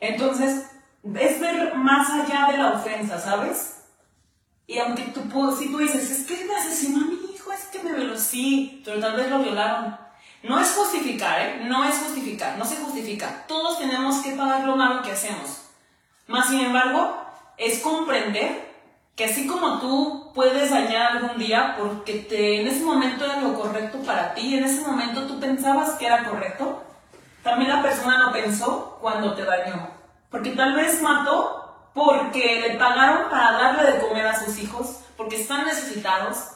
[0.00, 0.64] Entonces,
[1.18, 3.76] es ver más allá de la ofensa, ¿sabes?
[4.66, 5.20] Y aunque tú,
[5.58, 7.16] si tú dices, es que me asesinó a mi
[7.52, 9.96] es que me violó, sí, pero tal vez lo violaron.
[10.42, 11.64] No es justificar, ¿eh?
[11.64, 13.44] No es justificar, no se justifica.
[13.46, 15.62] Todos tenemos que pagar lo malo que hacemos.
[16.26, 17.16] Más sin embargo,
[17.56, 18.74] es comprender
[19.16, 23.54] que así como tú puedes dañar algún día porque te, en ese momento era lo
[23.54, 26.82] correcto para ti, en ese momento tú pensabas que era correcto,
[27.42, 29.88] también la persona lo pensó cuando te dañó.
[30.30, 35.40] Porque tal vez mató porque le pagaron para darle de comer a sus hijos, porque
[35.40, 36.53] están necesitados.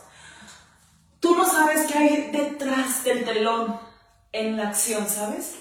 [1.21, 3.79] Tú no sabes qué hay detrás del telón
[4.33, 5.59] en la acción, ¿sabes?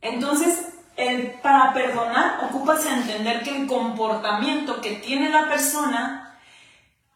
[0.00, 6.38] Entonces, el, para perdonar, ocupas a entender que el comportamiento que tiene la persona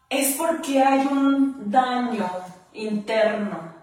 [0.09, 2.29] es porque hay un daño
[2.73, 3.73] interno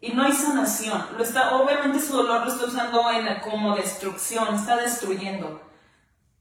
[0.00, 1.06] y no hay sanación.
[1.16, 5.62] Lo está, obviamente su dolor lo está usando en, como destrucción, está destruyendo.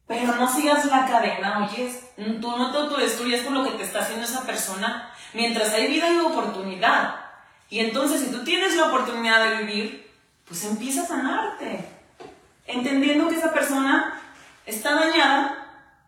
[0.06, 1.98] Pero no sigas la cadena, oye,
[2.41, 5.12] tú no te autodestruyes por lo que te está haciendo esa persona.
[5.34, 7.16] Mientras hay vida hay oportunidad.
[7.70, 10.12] Y entonces si tú tienes la oportunidad de vivir,
[10.48, 11.86] pues empieza a sanarte.
[12.68, 14.22] Entendiendo que esa persona
[14.66, 15.64] está dañada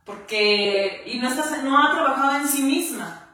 [0.05, 3.27] porque y no, está, no ha trabajado en sí misma.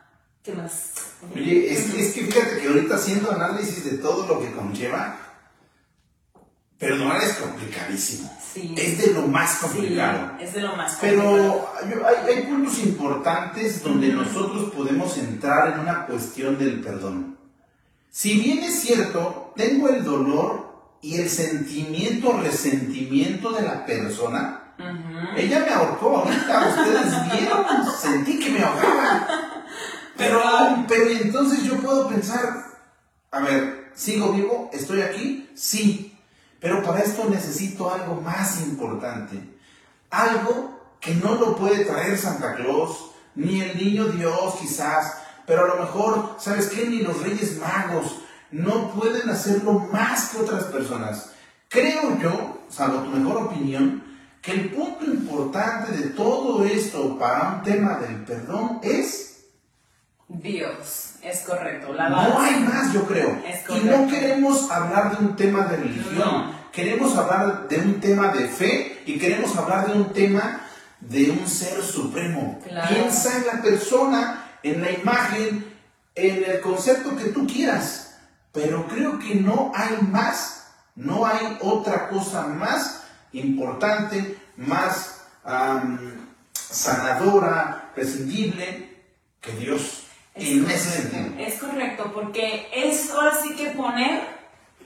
[0.44, 0.94] ¿Qué más?
[1.36, 5.18] Oye, es, es que fíjate que ahorita haciendo análisis de todo lo que conlleva,
[6.82, 8.36] perdonar es complicadísimo.
[8.54, 8.74] Sí.
[8.76, 10.32] Es de lo más Sí, complicado.
[10.40, 11.70] es de lo más complicado.
[11.84, 17.38] Pero hay, puntos importantes donde nosotros podemos entrar en una cuestión del perdón.
[18.10, 24.74] Si bien es cierto, tengo el dolor y el sentimiento, resentimiento de la persona,
[25.38, 27.66] ella me ahorcó ahorita, ustedes vieron,
[28.02, 29.28] sentí que me ahogaba.
[30.18, 30.42] Pero,
[30.88, 32.66] pero entonces yo puedo pensar,
[33.32, 34.70] a ver, ¿sigo vivo?
[34.74, 35.50] ¿Estoy aquí?
[35.56, 36.11] Sí.
[36.62, 39.38] Pero para esto necesito algo más importante.
[40.12, 45.68] Algo que no lo puede traer Santa Claus, ni el niño Dios quizás, pero a
[45.76, 46.88] lo mejor, ¿sabes qué?
[46.88, 51.32] Ni los Reyes Magos no pueden hacerlo más que otras personas.
[51.68, 54.03] Creo yo, salvo tu mejor opinión,
[54.41, 59.31] que el punto importante de todo esto para un tema del perdón es
[60.40, 61.94] Dios, es correcto.
[61.94, 63.42] La no hay más, yo creo.
[63.46, 66.16] Es y no queremos hablar de un tema de religión.
[66.18, 66.62] No.
[66.72, 70.62] Queremos hablar de un tema de fe y queremos hablar de un tema
[71.02, 72.60] de un ser supremo.
[72.64, 72.96] Claro.
[72.96, 75.66] Piensa en la persona, en la imagen,
[76.16, 78.16] en el concepto que tú quieras.
[78.54, 83.04] Pero creo que no hay más, no hay otra cosa más
[83.34, 85.22] importante, más
[86.54, 89.04] sanadora, prescindible
[89.42, 90.01] que Dios.
[90.36, 91.46] Es en correcto, ese sentido.
[91.46, 94.22] Es correcto, porque es ahora sí que poner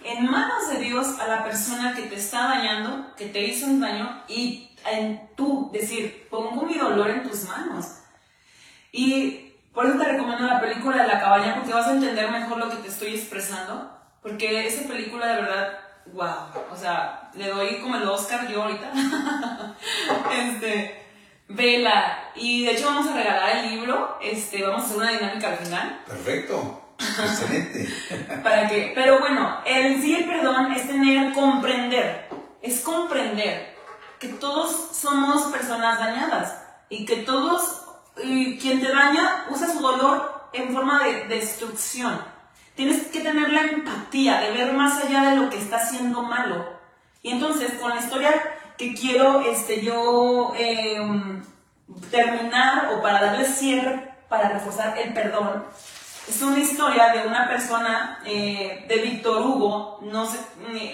[0.04, 3.80] en manos de Dios a la persona que te está dañando, que te hizo un
[3.80, 7.86] daño, y en tú decir, pongo mi dolor en tus manos.
[8.92, 9.42] Y
[9.74, 12.70] Por eso te recomiendo la película de la cabaña porque vas a entender mejor lo
[12.70, 13.92] que te estoy expresando.
[14.22, 15.80] Porque esa película de verdad,
[16.14, 16.64] wow.
[16.72, 18.90] O sea, le doy como el Oscar yo ahorita.
[20.32, 21.05] este,
[21.48, 22.32] vela.
[22.36, 24.18] Y de hecho vamos a regalar el libro.
[24.22, 26.02] Este, vamos a hacer una dinámica al final.
[26.08, 26.82] Perfecto.
[27.00, 27.90] Excelente.
[28.44, 32.30] Para que, pero bueno, el sí el perdón es tener, comprender.
[32.62, 33.76] Es comprender
[34.20, 37.84] que todos somos personas dañadas y que todos,
[38.24, 42.20] y quien te daña usa su dolor en forma de destrucción.
[42.76, 46.76] Tienes que tener la empatía de ver más allá de lo que está haciendo malo.
[47.22, 48.32] Y entonces, con la historia
[48.78, 51.44] que quiero este, yo em,
[52.12, 55.64] terminar o para darle cierre, para reforzar el perdón,
[56.28, 60.40] es una historia de una persona, eh, de Víctor Hugo, no sé,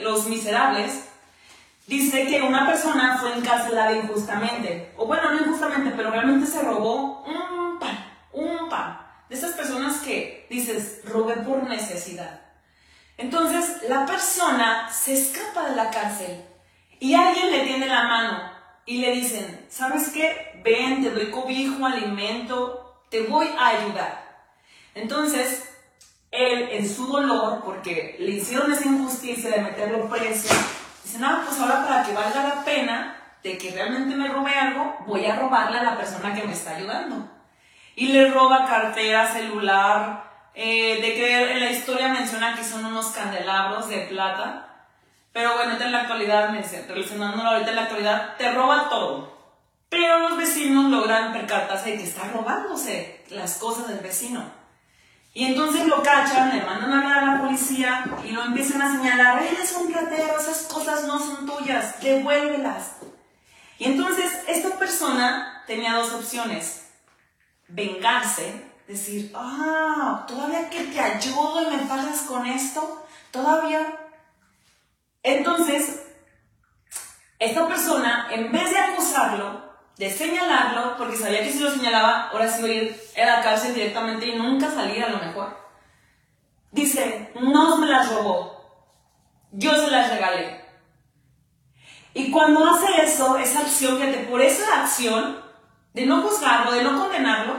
[0.01, 1.05] Los Miserables,
[1.88, 7.23] dice que una persona fue encarcelada injustamente, o bueno, no injustamente, pero realmente se robó
[7.23, 8.99] un pan, un pan.
[9.29, 12.41] De esas personas que dices, robé por necesidad.
[13.17, 16.43] Entonces, la persona se escapa de la cárcel
[17.02, 18.52] y alguien le tiene la mano
[18.86, 20.62] y le dicen, ¿sabes qué?
[20.64, 24.45] Ven, te doy cobijo, alimento, te voy a ayudar.
[24.93, 25.68] Entonces,
[26.30, 30.54] él en su dolor, porque le hicieron esa injusticia de meterlo preso,
[31.04, 34.97] dice, no, pues ahora para que valga la pena de que realmente me robe algo,
[35.08, 37.28] voy a robarle a la persona que me está ayudando.
[37.95, 43.08] Y le roba cartera, celular, eh, de que en la historia menciona que son unos
[43.08, 44.70] candelabros de plata,
[45.34, 46.53] pero bueno, en la actualidad,
[46.88, 49.32] relacionándolo ahorita en la actualidad, te roba todo.
[49.89, 54.43] Pero los vecinos logran percatarse de que está robándose las cosas del vecino.
[55.34, 59.41] Y entonces lo cachan, le mandan a hablar la policía y lo empiezan a señalar,
[59.41, 62.97] eres un ratero, esas cosas no son tuyas, devuélvelas.
[63.77, 66.89] Y entonces esta persona tenía dos opciones,
[67.69, 74.01] vengarse, decir, ah, todavía que te ayudo y me pagas con esto, todavía.
[75.24, 76.03] Entonces,
[77.39, 82.47] esta persona, en vez de acusarlo, de señalarlo, porque sabía que si lo señalaba, ahora
[82.47, 85.57] sí iba a ir a la cárcel directamente y nunca salir a lo mejor.
[86.72, 88.89] Dice, no me las robó,
[89.51, 90.61] yo se las regalé.
[92.13, 95.41] Y cuando hace eso, esa acción, fíjate, por esa acción,
[95.93, 97.55] de no juzgarlo, de no condenarlo,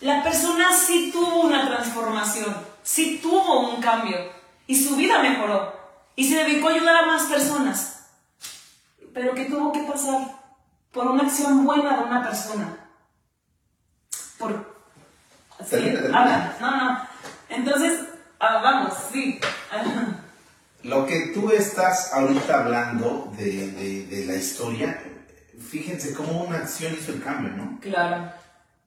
[0.00, 4.18] la persona sí tuvo una transformación, sí tuvo un cambio
[4.66, 5.83] y su vida mejoró
[6.16, 8.06] y se dedicó a ayudar a más personas.
[9.12, 10.44] Pero ¿qué tuvo que pasar?
[10.94, 12.76] por una acción buena de una persona.
[14.38, 14.74] Por...
[15.68, 15.94] ¿Sí?
[16.12, 16.56] Habla.
[16.60, 17.08] No, no.
[17.48, 18.00] Entonces,
[18.38, 19.40] ah, vamos, sí.
[20.84, 25.02] Lo que tú estás ahorita hablando de, de, de, la historia,
[25.58, 27.80] fíjense cómo una acción hizo el cambio, ¿no?
[27.80, 28.30] Claro.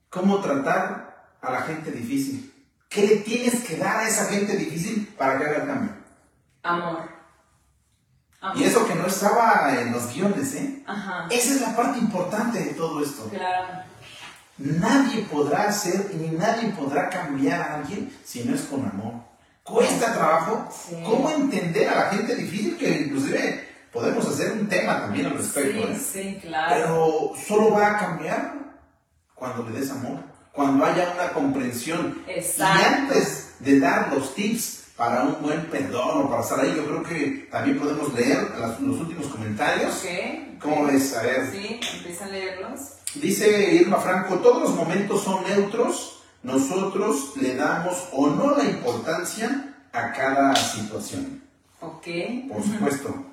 [0.10, 2.54] Cómo tratar a la gente difícil.
[2.88, 5.92] ¿Qué le tienes que dar a esa gente difícil para que haga el cambio?
[6.64, 7.17] Amor.
[8.56, 10.84] Y eso que no estaba en los guiones, ¿eh?
[10.86, 11.28] Ajá.
[11.30, 13.30] Esa es la parte importante de todo esto.
[13.30, 13.84] Claro.
[14.58, 19.14] Nadie podrá hacer ni nadie podrá cambiar a alguien si no es con amor.
[19.64, 20.70] Cuesta trabajo.
[21.04, 25.88] ¿Cómo entender a la gente difícil que inclusive podemos hacer un tema también al respecto?
[25.88, 26.00] Sí, ¿eh?
[26.00, 26.76] sí, claro.
[26.76, 28.54] Pero solo va a cambiar
[29.36, 30.20] cuando le des amor,
[30.54, 32.24] cuando haya una comprensión.
[32.28, 32.80] Exacto.
[32.80, 36.74] Y antes de dar los tips para un buen perdón o para estar ahí.
[36.76, 38.40] Yo creo que también podemos leer
[38.82, 40.04] los últimos comentarios.
[40.04, 40.60] Ok.
[40.62, 41.16] ¿Cómo ves?
[41.16, 41.52] A ver.
[41.52, 42.80] Sí, empieza a leerlos.
[43.14, 49.76] Dice Irma Franco, todos los momentos son neutros, nosotros le damos o no la importancia
[49.94, 51.44] a cada situación.
[51.80, 52.08] Ok.
[52.52, 53.26] Por supuesto.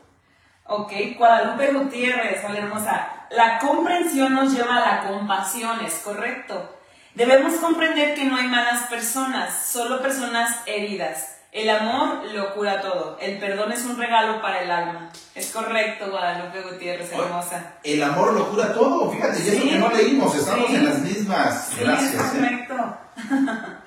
[0.67, 3.09] Ok, Guadalupe Gutiérrez, hola hermosa.
[3.31, 6.71] La comprensión nos lleva a la compasión, es correcto.
[7.15, 11.34] Debemos comprender que no hay malas personas, solo personas heridas.
[11.55, 13.17] El amor lo cura todo.
[13.21, 15.13] El perdón es un regalo para el alma.
[15.37, 17.75] Es correcto, Guadalupe Gutiérrez, hermosa.
[17.85, 19.13] El amor lo cura todo.
[19.13, 21.69] Fíjate, y eso que no leímos, estamos en las mismas.
[21.69, 22.13] Sí, Gracias.
[22.13, 22.39] Es ¿eh?
[22.41, 22.99] correcto.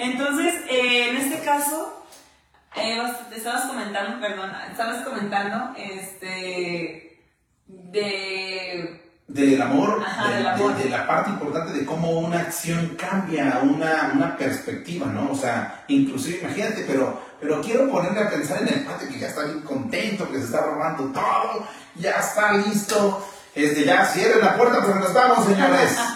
[0.00, 2.04] Entonces, eh, en este caso,
[2.74, 3.00] eh,
[3.30, 7.22] te estabas comentando, perdón, estabas comentando, este,
[7.68, 10.04] de del amor,
[10.76, 15.32] de, la parte importante de cómo una acción cambia una, una perspectiva, ¿no?
[15.32, 19.28] O sea, inclusive, imagínate, pero, pero quiero ponerle a pensar en el patio que ya
[19.28, 21.66] está bien contento, que se está robando todo,
[21.96, 25.96] ya está listo, este, ya cierren la puerta, pero nos vamos, señores.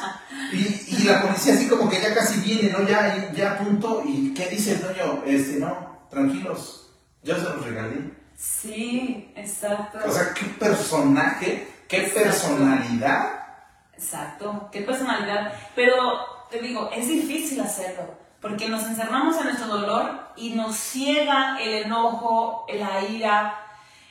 [0.50, 2.88] Y, y, la policía así como que ya casi viene, ¿no?
[2.88, 5.22] Ya, ya a punto, ¿y qué dice el dueño?
[5.26, 6.90] Este, no, tranquilos,
[7.22, 8.14] yo se los regalé.
[8.34, 9.98] Sí, exacto.
[10.06, 13.46] O sea, qué personaje ¿Qué personalidad?
[13.94, 15.52] Exacto, qué personalidad.
[15.74, 21.58] Pero te digo, es difícil hacerlo, porque nos encerramos en nuestro dolor y nos ciega
[21.60, 23.58] el enojo, la ira.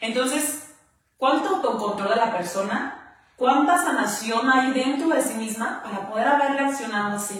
[0.02, 0.74] Entonces,
[1.18, 3.16] ¿cuánto autocontrol de la persona?
[3.36, 7.40] ¿Cuánta sanación hay dentro de sí misma para poder haber reaccionado así?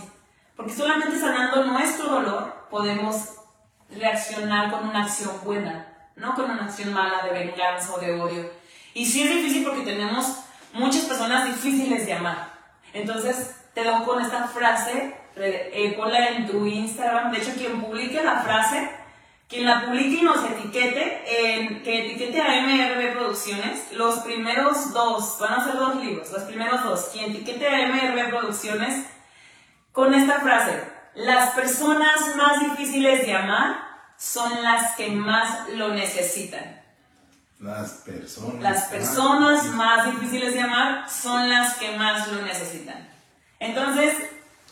[0.56, 3.38] Porque solamente sanando nuestro dolor podemos
[3.90, 8.67] reaccionar con una acción buena, no con una acción mala de venganza o de odio.
[8.98, 10.40] Y sí es difícil porque tenemos
[10.74, 12.52] muchas personas difíciles de amar.
[12.94, 17.32] Entonces, te doy con esta frase, eh, ponla en tu Instagram.
[17.32, 18.90] De hecho, quien publique la frase,
[19.48, 21.22] quien la publique y nos etiquete,
[21.84, 26.84] que etiquete a MRB Producciones, los primeros dos, van a ser dos libros, los primeros
[26.84, 29.06] dos, quien etiquete a MRB Producciones
[29.92, 30.74] con esta frase,
[31.14, 33.78] las personas más difíciles de amar
[34.18, 36.77] son las que más lo necesitan.
[37.60, 38.62] Las personas.
[38.62, 43.10] Las personas más difíciles de amar son las que más lo necesitan.
[43.60, 44.14] Entonces,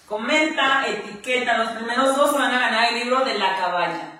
[0.07, 4.11] comenta, etiqueta, los primeros dos van a ganar el libro de la cabaña.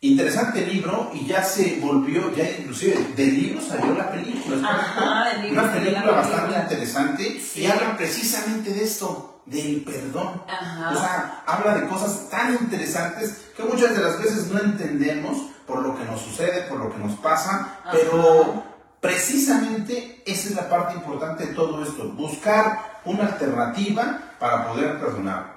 [0.00, 4.56] Interesante libro y ya se volvió, ya inclusive del libro salió la película.
[4.68, 7.60] Ajá, del libro Una película la bastante interesante Sí.
[7.62, 10.42] y habla precisamente de esto, del perdón.
[10.46, 10.90] Ajá.
[10.90, 15.82] O sea, habla de cosas tan interesantes que muchas de las veces no entendemos por
[15.82, 17.90] lo que nos sucede, por lo que nos pasa, Ajá.
[17.92, 18.62] pero
[19.00, 25.54] precisamente esa es la parte importante de todo esto, buscar una alternativa para poder perdonar.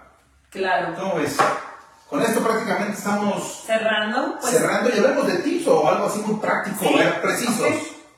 [0.49, 0.93] Claro.
[0.97, 1.37] ¿Cómo ves?
[2.09, 4.53] Con esto prácticamente estamos Cerrando, pues.
[4.53, 7.73] cerrando y hablamos de tips o algo así muy práctico, Sí, precisos.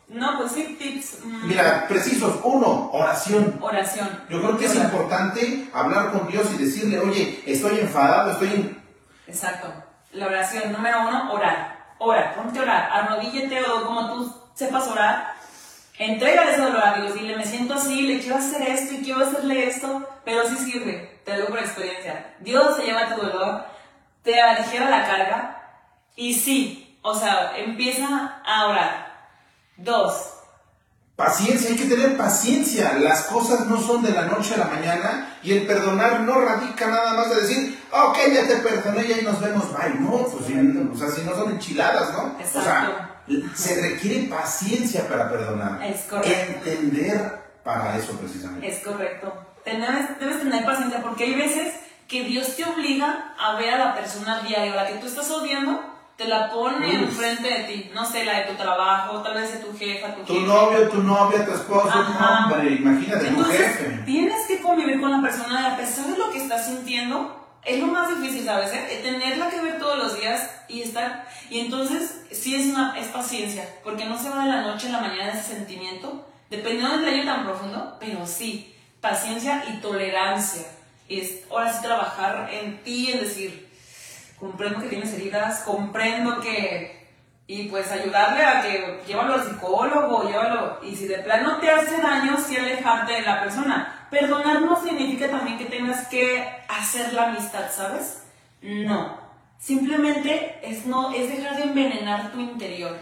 [0.09, 1.23] No, pues sí, tips.
[1.23, 2.39] mm, Mira, precisos.
[2.43, 3.59] Uno, oración.
[3.61, 4.09] Oración.
[4.29, 8.83] Yo creo que es importante hablar con Dios y decirle, oye, estoy enfadado, estoy en...
[9.27, 9.67] Exacto.
[10.13, 11.68] La oración número uno, orar.
[12.00, 12.89] Ora, ponte a orar.
[12.91, 15.36] Arrodíllate o como tú sepas orar.
[15.97, 17.14] Entrégale ese dolor a Dios.
[17.14, 20.08] Dile, me siento así, le quiero hacer esto y quiero hacerle esto.
[20.24, 21.22] Pero sí sirve.
[21.26, 22.36] Te lo digo por experiencia.
[22.39, 23.66] Dios se lleva tu dolor,
[24.24, 25.56] te aligera la carga.
[26.16, 29.10] Y sí, o sea, empieza a orar.
[29.78, 30.38] Dos,
[31.20, 32.93] Paciencia, hay que tener paciencia.
[32.93, 36.88] Las cosas no son de la noche a la mañana y el perdonar no radica
[36.88, 39.99] nada más de decir, ok, ya te perdoné y ahí nos vemos, bye.
[39.99, 42.38] No, pues si, o sea, si no son enchiladas, ¿no?
[42.41, 43.20] O sea,
[43.53, 45.84] se requiere paciencia para perdonar.
[45.84, 46.70] Es correcto.
[46.70, 48.70] Entender para eso precisamente.
[48.70, 49.45] Es correcto.
[49.65, 51.74] Debes, debes tener paciencia porque hay veces
[52.07, 55.88] que Dios te obliga a ver a la persona diario, la que tú estás odiando,
[56.20, 57.91] te la pone enfrente de ti.
[57.93, 60.45] No sé, la de tu trabajo, tal vez de tu jefa, tu, Tu jefe.
[60.47, 62.41] novio, tu novia, tu esposo, Ajá.
[62.49, 64.01] no, hombre, imagínate, tu Entonces, jefe.
[64.05, 67.80] tienes que convivir con la persona y a pesar de lo que estás sintiendo, es
[67.80, 68.70] lo más difícil, ¿sabes?
[68.74, 71.26] Eh, Tenerla que ver todos los días y estar...
[71.49, 74.91] Y entonces, sí es, una, es paciencia, porque no se va de la noche a
[74.91, 80.63] la mañana ese sentimiento, dependiendo del daño tan profundo, pero sí, paciencia y tolerancia.
[81.07, 83.68] Es ahora sí trabajar en ti, en decir,
[84.39, 86.97] comprendo que tienes heridas, comprendo que...
[87.47, 90.79] Y pues ayudarle a que llévalo al psicólogo, llévalo.
[90.83, 94.07] Y si de plano te hace daño, sí alejarte de la persona.
[94.11, 98.23] Perdonar no significa también que tengas que hacer la amistad, ¿sabes?
[98.61, 99.17] No.
[99.57, 102.95] Simplemente es, no, es dejar de envenenar tu interior.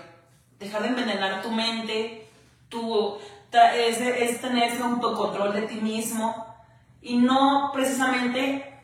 [0.59, 2.29] Dejar de envenenar tu mente,
[2.69, 3.17] tu,
[3.51, 6.55] es, es tener ese autocontrol de ti mismo.
[7.01, 8.76] Y no precisamente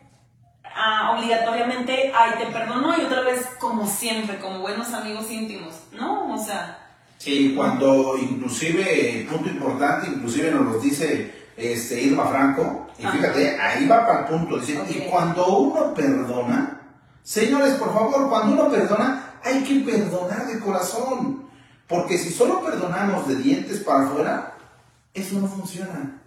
[0.74, 5.74] ah, obligatoriamente, ay, te perdono y otra vez como siempre, como buenos amigos íntimos.
[5.92, 6.80] No, o sea,
[7.18, 13.16] Sí, cuando inclusive, punto importante, inclusive nos lo dice este, Irma Franco, y Ajá.
[13.16, 14.90] fíjate, ahí va para el punto, dice, Ok.
[14.90, 16.80] y cuando uno perdona,
[17.22, 21.44] señores, por favor, cuando uno perdona, hay que perdonar de corazón,
[21.88, 24.54] porque si solo perdonamos de dientes para afuera,
[25.14, 26.20] eso no funciona.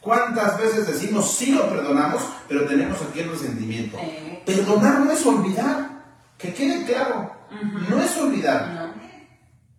[0.00, 3.98] ¿Cuántas veces decimos sí lo perdonamos, pero tenemos aquí el resentimiento?
[4.46, 5.90] Perdonar no es olvidar,
[6.38, 7.32] que quede claro,
[7.88, 8.68] no es olvidar.
[8.68, 9.00] no.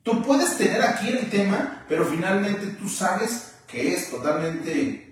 [0.04, 5.08] Tú puedes tener aquí el tema, pero finalmente tú sabes que es totalmente...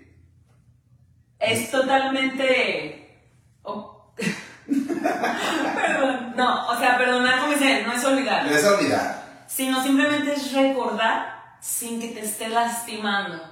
[1.38, 3.24] Es totalmente.
[3.62, 4.12] oh.
[4.66, 6.34] Perdón.
[6.36, 9.44] No, o sea, perdonar, como dice, no es olvidar, Es olvidar.
[9.46, 13.49] sino simplemente es recordar sin que te esté lastimando.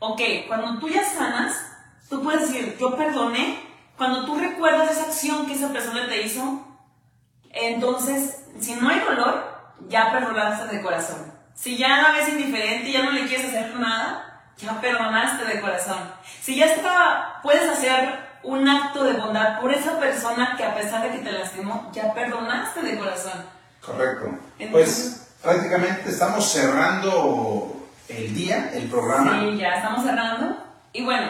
[0.00, 1.54] Ok, cuando tú ya sanas,
[2.08, 3.68] tú puedes decir, yo perdoné.
[3.96, 6.66] Cuando tú recuerdas esa acción que esa persona te hizo,
[7.52, 9.44] entonces, si no hay dolor,
[9.88, 11.32] ya perdonaste de corazón.
[11.54, 15.98] Si ya la ves indiferente, ya no le quieres hacer nada, ya perdonaste de corazón.
[16.40, 21.02] Si ya está, puedes hacer un acto de bondad por esa persona que a pesar
[21.02, 23.44] de que te lastimó, ya perdonaste de corazón.
[23.84, 24.30] Correcto.
[24.58, 27.79] Entonces- Pues prácticamente estamos cerrando
[28.10, 29.40] el día, el programa.
[29.40, 30.56] Sí, ya estamos cerrando.
[30.92, 31.28] Y bueno,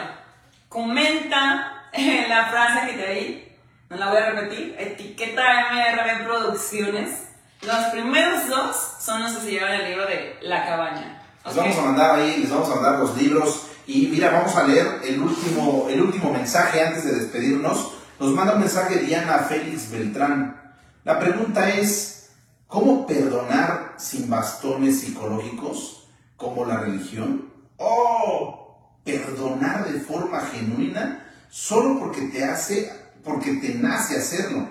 [0.69, 1.83] comenta,
[2.27, 3.47] la frase que te di,
[3.89, 7.27] no la voy a repetir, etiqueta MRB Producciones.
[7.61, 11.21] Los primeros dos son los que se llevan el libro de La Cabaña.
[11.45, 13.67] Les vamos a mandar ahí, les vamos a mandar los libros.
[13.85, 17.93] Y mira, vamos a leer el último, el último mensaje antes de despedirnos.
[18.19, 20.73] Nos manda un mensaje Diana Félix Beltrán.
[21.03, 22.31] La pregunta es,
[22.67, 26.00] ¿cómo perdonar sin bastones psicológicos
[26.41, 27.51] como la religión?
[27.77, 32.91] ¿O perdonar de forma genuina solo porque te hace,
[33.23, 34.67] porque te nace hacerlo?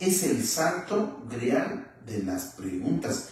[0.00, 3.28] Es el santo grial de las preguntas.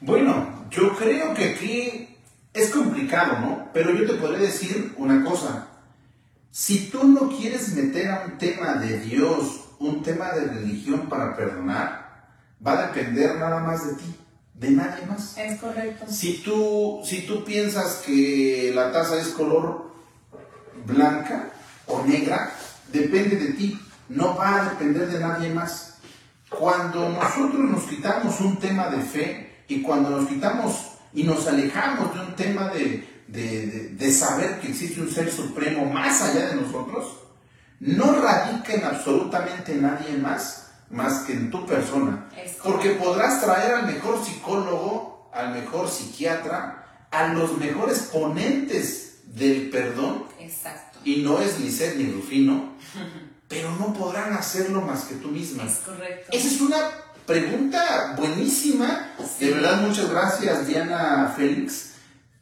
[0.00, 2.16] Bueno, yo creo que aquí
[2.54, 3.68] es complicado, ¿no?
[3.74, 5.68] Pero yo te podré decir una cosa.
[6.50, 11.36] Si tú no quieres meter a un tema de Dios, un tema de religión para
[11.36, 12.30] perdonar,
[12.66, 14.16] va a depender nada más de ti,
[14.58, 15.36] de nadie más.
[15.36, 16.06] Es correcto.
[16.08, 19.90] Si tú, si tú piensas que la taza es color
[20.86, 21.50] blanca
[21.86, 22.52] o negra,
[22.92, 23.78] depende de ti,
[24.08, 25.98] no va a depender de nadie más.
[26.48, 32.14] Cuando nosotros nos quitamos un tema de fe y cuando nos quitamos y nos alejamos
[32.14, 37.06] de un tema de, saber que existe un ser supremo más allá de nosotros,
[37.80, 42.28] no radica en absolutamente nadie más más que en tu persona.
[42.62, 50.24] Porque podrás traer al mejor psicólogo, al mejor psiquiatra, a los mejores ponentes del perdón.
[50.38, 50.98] Exacto.
[51.04, 52.76] Y no es Lisset ni Rufino.
[53.48, 55.64] pero no podrán hacerlo más que tú misma.
[55.64, 56.30] Es correcto.
[56.32, 56.76] Esa es una
[57.26, 59.14] pregunta buenísima.
[59.38, 61.94] De verdad, muchas gracias, Diana Félix.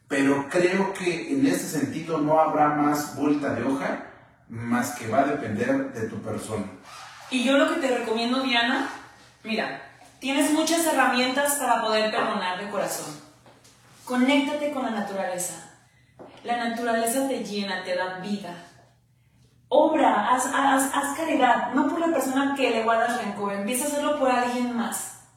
[0.07, 4.05] Pero creo que en ese sentido no habrá más vuelta de hoja,
[4.49, 6.65] más que va a depender de tu persona.
[7.29, 8.89] Y yo lo que te recomiendo, Diana,
[9.43, 9.81] mira,
[10.19, 13.13] tienes muchas herramientas para poder perdonar de corazón.
[14.05, 15.71] Conéctate con la naturaleza.
[16.43, 18.55] La naturaleza te llena, te da vida
[19.75, 24.19] obra, haz, haz, caridad, no por la persona que le guardas rencor, empieza a hacerlo
[24.19, 25.27] por alguien más.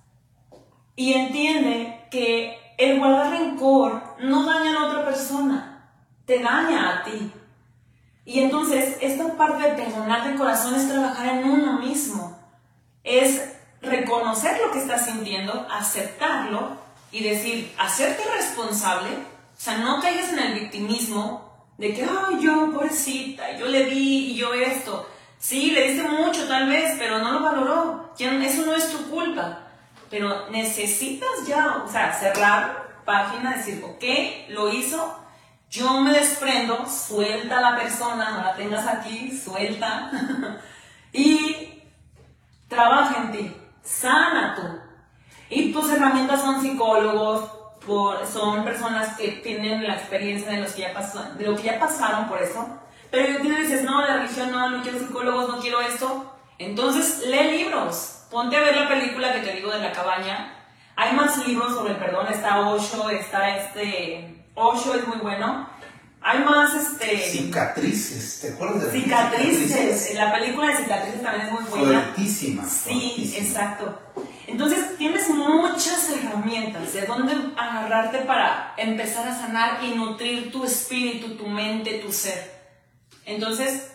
[0.96, 5.92] Y entiende que el guardar rencor no daña a la otra persona,
[6.24, 7.32] te daña a ti.
[8.28, 12.38] Y entonces, esta parte de perdonar de corazón es trabajar en uno mismo,
[13.02, 13.42] es
[13.80, 16.76] reconocer lo que estás sintiendo, aceptarlo
[17.10, 22.70] y decir, hacerte responsable, o sea, no caigas en el victimismo, de que, ay, yo,
[22.70, 25.08] pobrecita, yo le di y yo esto.
[25.38, 28.12] Sí, le diste mucho tal vez, pero no lo valoró.
[28.18, 29.60] eso no es tu culpa.
[30.10, 35.16] Pero necesitas ya, o sea, cerrar página, decir, ok, lo hizo,
[35.70, 40.10] yo me desprendo, suelta a la persona, no la tengas aquí, suelta.
[41.12, 41.82] y
[42.68, 44.62] trabaja en ti, sana tú.
[45.50, 47.50] Y tus herramientas son psicólogos,
[48.30, 51.78] son personas que tienen la experiencia de, los que ya pasó, de lo que ya
[51.78, 52.66] pasaron por eso.
[53.10, 56.34] Pero tú dices, no, la religión no, no quiero psicólogos, no quiero esto.
[56.58, 58.26] Entonces, lee libros.
[58.30, 60.54] Ponte a ver la película que te digo de la cabaña.
[60.96, 62.26] Hay más libros sobre el perdón.
[62.28, 64.37] Está Osho, está este...
[64.58, 65.68] Osho es muy bueno.
[66.20, 67.16] Hay más, este...
[67.16, 69.68] Cicatrices, ¿te acuerdas de cicatrices?
[69.68, 70.14] Cicatrices.
[70.14, 72.00] La película de cicatrices también es muy buena.
[72.00, 72.64] Fuertísima.
[72.64, 73.98] Sí, exacto.
[74.48, 81.36] Entonces tienes muchas herramientas de dónde agarrarte para empezar a sanar y nutrir tu espíritu,
[81.36, 82.58] tu mente, tu ser.
[83.24, 83.92] Entonces,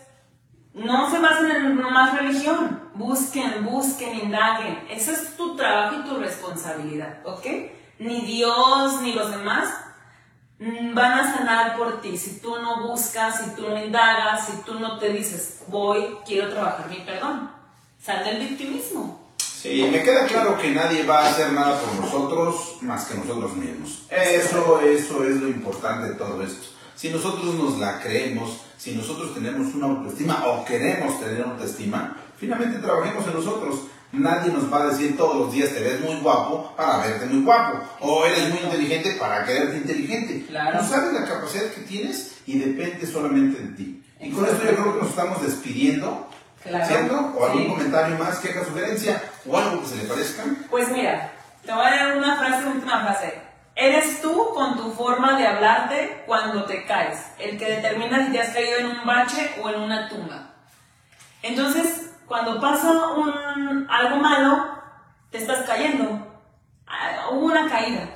[0.74, 2.90] no se basen en más religión.
[2.96, 4.80] Busquen, busquen, indaguen.
[4.90, 7.46] Ese es tu trabajo y tu responsabilidad, ¿ok?
[8.00, 9.83] Ni Dios ni los demás
[10.60, 12.18] van a sanar por ti.
[12.18, 16.50] Si tú no buscas, si tú no indagas, si tú no te dices, voy, quiero
[16.50, 17.52] trabajar mi perdón.
[18.02, 19.24] Sal del victimismo.
[19.38, 23.56] Sí, me queda claro que nadie va a hacer nada por nosotros más que nosotros
[23.56, 24.04] mismos.
[24.10, 26.68] Eso, eso es lo importante de todo esto.
[26.96, 32.80] Si nosotros nos la creemos, si nosotros tenemos una autoestima o queremos tener autoestima, finalmente
[32.80, 33.80] trabajemos en nosotros.
[34.14, 37.44] Nadie nos va a decir todos los días te ves muy guapo para verte muy
[37.44, 37.80] guapo.
[38.00, 40.46] O eres muy inteligente para quererte inteligente.
[40.48, 40.82] Claro.
[40.82, 44.04] No sabes la capacidad que tienes y depende solamente de ti.
[44.20, 46.30] Y con esto yo creo que nos estamos despidiendo.
[46.64, 47.34] ¿Cierto?
[47.36, 50.44] ¿O algún comentario más, queja, sugerencia o algo que se le parezca?
[50.70, 51.32] Pues mira,
[51.66, 53.34] te voy a dar una frase, última frase.
[53.76, 58.40] Eres tú con tu forma de hablarte cuando te caes, el que determina si te
[58.40, 60.54] has caído en un bache o en una tumba.
[61.42, 64.68] Entonces, cuando pasa un, algo malo,
[65.30, 66.34] te estás cayendo.
[66.88, 68.10] Ah, hubo una caída,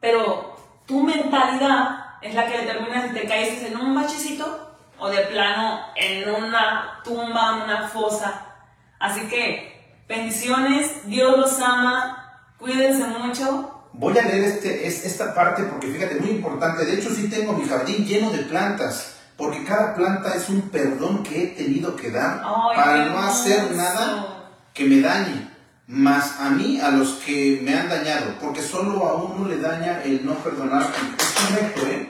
[0.00, 0.56] pero
[0.88, 5.82] tu mentalidad es la que determina si te caes en un bachecito o de plano
[5.94, 8.56] en una tumba, en una fosa.
[8.98, 13.88] Así que, bendiciones, Dios los ama, cuídense mucho.
[13.92, 16.84] Voy a leer este, esta parte porque fíjate, muy importante.
[16.84, 19.14] De hecho, sí tengo mi jardín lleno de plantas.
[19.36, 23.72] Porque cada planta es un perdón que he tenido que dar Ay, para no hacer
[23.72, 25.50] nada que me dañe,
[25.86, 30.02] más a mí, a los que me han dañado, porque solo a uno le daña
[30.02, 30.82] el no perdonar.
[31.18, 32.08] Es correcto, ¿eh?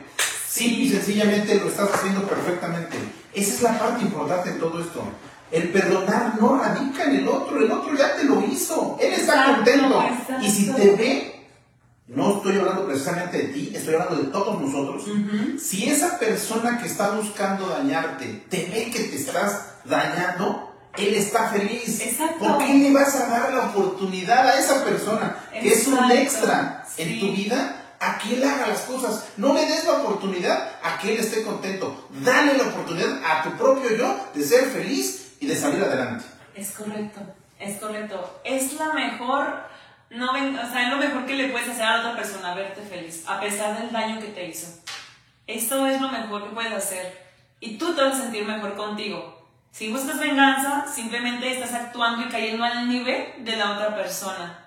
[0.48, 2.96] Sí, y sencillamente lo estás haciendo perfectamente.
[3.34, 5.02] Esa es la parte importante de todo esto.
[5.50, 9.56] El perdonar no radica en el otro, el otro ya te lo hizo, él está
[9.56, 10.04] contento.
[10.40, 11.33] Y si te ve,
[12.06, 15.04] no estoy hablando precisamente de ti, estoy hablando de todos nosotros.
[15.60, 21.48] Si esa persona que está buscando dañarte te ve que te estás dañando, él está
[21.48, 22.00] feliz.
[22.00, 22.38] Exacto.
[22.38, 26.86] ¿Por qué le vas a dar la oportunidad a esa persona que es un extra
[26.98, 29.24] en tu vida a que él haga las cosas?
[29.36, 32.08] No le des la oportunidad a que él esté contento.
[32.22, 36.24] Dale la oportunidad a tu propio yo de ser feliz y de salir adelante.
[36.54, 37.20] Es correcto,
[37.58, 38.40] es correcto.
[38.44, 39.64] Es la mejor,
[40.10, 42.82] no ven, o sea, es lo mejor que le puedes hacer a otra persona, verte
[42.82, 44.68] feliz, a pesar del daño que te hizo.
[45.46, 47.24] Esto es lo mejor que puedes hacer.
[47.60, 49.48] Y tú te vas a sentir mejor contigo.
[49.70, 54.58] Si buscas venganza, simplemente estás actuando y cayendo al nivel de la otra persona.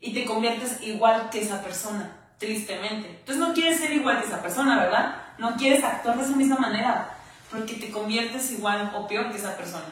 [0.00, 3.08] Y te conviertes igual que esa persona, tristemente.
[3.08, 5.16] Entonces no quieres ser igual que esa persona, ¿verdad?
[5.38, 7.16] No quieres actuar de esa misma manera,
[7.50, 9.86] porque te conviertes igual o peor que esa persona.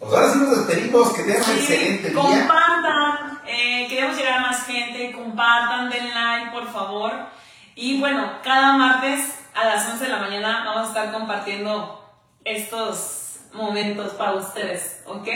[0.00, 2.18] Pues ahora sí nos despedimos, que tengan un Sí, excelente día.
[2.18, 7.12] Compartan, eh, queremos llegar a más gente, compartan, den like, por favor.
[7.74, 12.02] Y bueno, cada martes a las 11 de la mañana vamos a estar compartiendo
[12.44, 15.28] estos momentos para ustedes, ¿ok?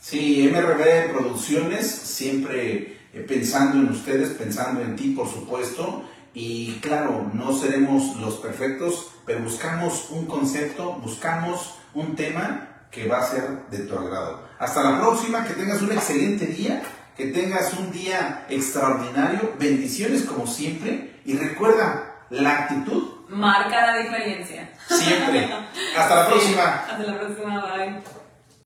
[0.00, 6.04] Sí, MRB Producciones, siempre eh, pensando en ustedes, pensando en ti, por supuesto.
[6.32, 13.18] Y claro, no seremos los perfectos, pero buscamos un concepto, buscamos un tema que va
[13.18, 14.46] a ser de tu agrado.
[14.58, 16.82] Hasta la próxima, que tengas un excelente día,
[17.16, 21.20] que tengas un día extraordinario, bendiciones como siempre.
[21.24, 24.70] Y recuerda, la actitud Marca la diferencia.
[24.86, 25.50] siempre.
[25.96, 26.62] Hasta la próxima.
[26.62, 28.15] Hasta la próxima, bye.